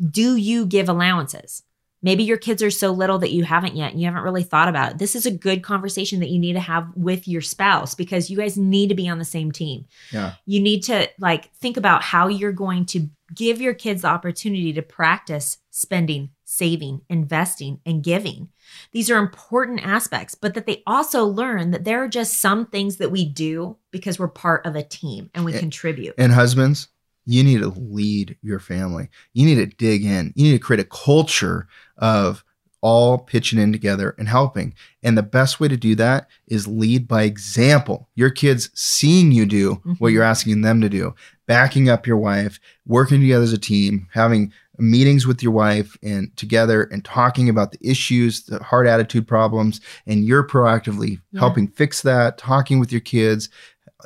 [0.09, 1.63] Do you give allowances?
[2.03, 4.67] Maybe your kids are so little that you haven't yet and you haven't really thought
[4.67, 4.97] about it.
[4.97, 8.35] This is a good conversation that you need to have with your spouse because you
[8.37, 9.85] guys need to be on the same team.
[10.11, 14.07] yeah You need to like think about how you're going to give your kids the
[14.07, 18.49] opportunity to practice spending, saving, investing, and giving.
[18.91, 22.97] These are important aspects, but that they also learn that there are just some things
[22.97, 26.13] that we do because we're part of a team and we Eh, contribute.
[26.17, 26.89] And husbands,
[27.25, 29.07] you need to lead your family.
[29.33, 30.33] You need to dig in.
[30.35, 32.43] You need to create a culture of
[32.81, 34.73] all pitching in together and helping.
[35.03, 38.09] And the best way to do that is lead by example.
[38.15, 40.13] Your kids seeing you do what Mhm.
[40.13, 41.13] you're asking them to do,
[41.47, 46.35] backing up your wife, working together as a team, having meetings with your wife and
[46.37, 51.39] together and talking about the issues, the hard attitude problems, and you're proactively Yeah.
[51.41, 53.47] helping fix that, talking with your kids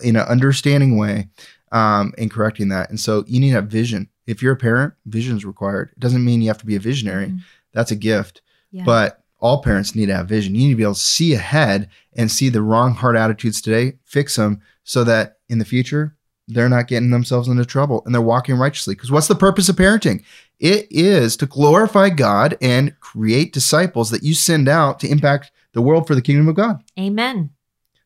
[0.03, 1.30] in an understanding way
[1.71, 2.89] um, and correcting that.
[2.89, 4.09] And so you need a vision.
[4.28, 5.89] If you're a parent, vision is required.
[5.93, 7.28] It doesn't mean you have to be a visionary.
[7.28, 7.39] Mhm.
[7.73, 8.41] That's a gift.
[8.76, 8.84] Yeah.
[8.84, 10.53] But all parents need to have vision.
[10.53, 13.93] You need to be able to see ahead and see the wrong hard attitudes today,
[14.03, 16.17] fix them so that in the future,
[16.49, 18.93] they're not getting themselves into trouble and they're walking righteously.
[18.93, 20.26] Because what's the purpose of parenting?
[20.59, 25.82] It is to glorify God and create disciples that you send out to impact the
[25.82, 26.84] world for the kingdom of God.
[26.99, 27.51] Amen.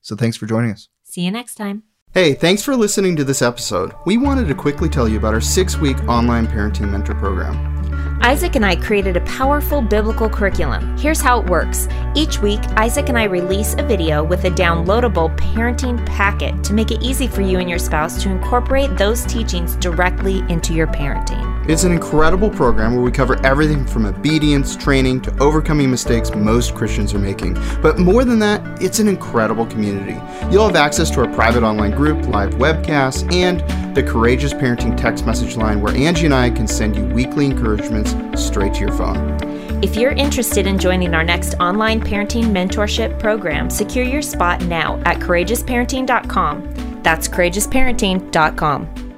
[0.01, 0.87] So thanks for joining us.
[1.03, 1.81] See you next time.
[2.13, 3.93] Hey, thanks for listening to this episode.
[4.05, 7.78] We wanted to quickly tell you about our six week online parenting mentor program.
[8.21, 10.97] Isaac and I created a powerful biblical curriculum.
[10.97, 11.87] Here's how it works.
[12.15, 16.91] Each week, Isaac and I release a video with a downloadable parenting packet to make
[16.91, 21.58] it easy for you and your spouse to incorporate those teachings directly into your parenting.
[21.67, 26.73] It's an incredible program where we cover everything from obedience, training, to overcoming mistakes most
[26.73, 27.55] Christians are making.
[27.81, 30.19] But more than that, it's an incredible community.
[30.51, 33.59] You'll have access to our private online group, live webcasts, and
[33.95, 38.15] the Courageous Parenting text message line where Angie and I can send you weekly encouragements
[38.41, 39.37] straight to your phone.
[39.83, 45.01] If you're interested in joining our next online parenting mentorship program, secure your spot now
[45.05, 47.01] at courageousparenting.com.
[47.03, 49.08] That's courageousparenting.com.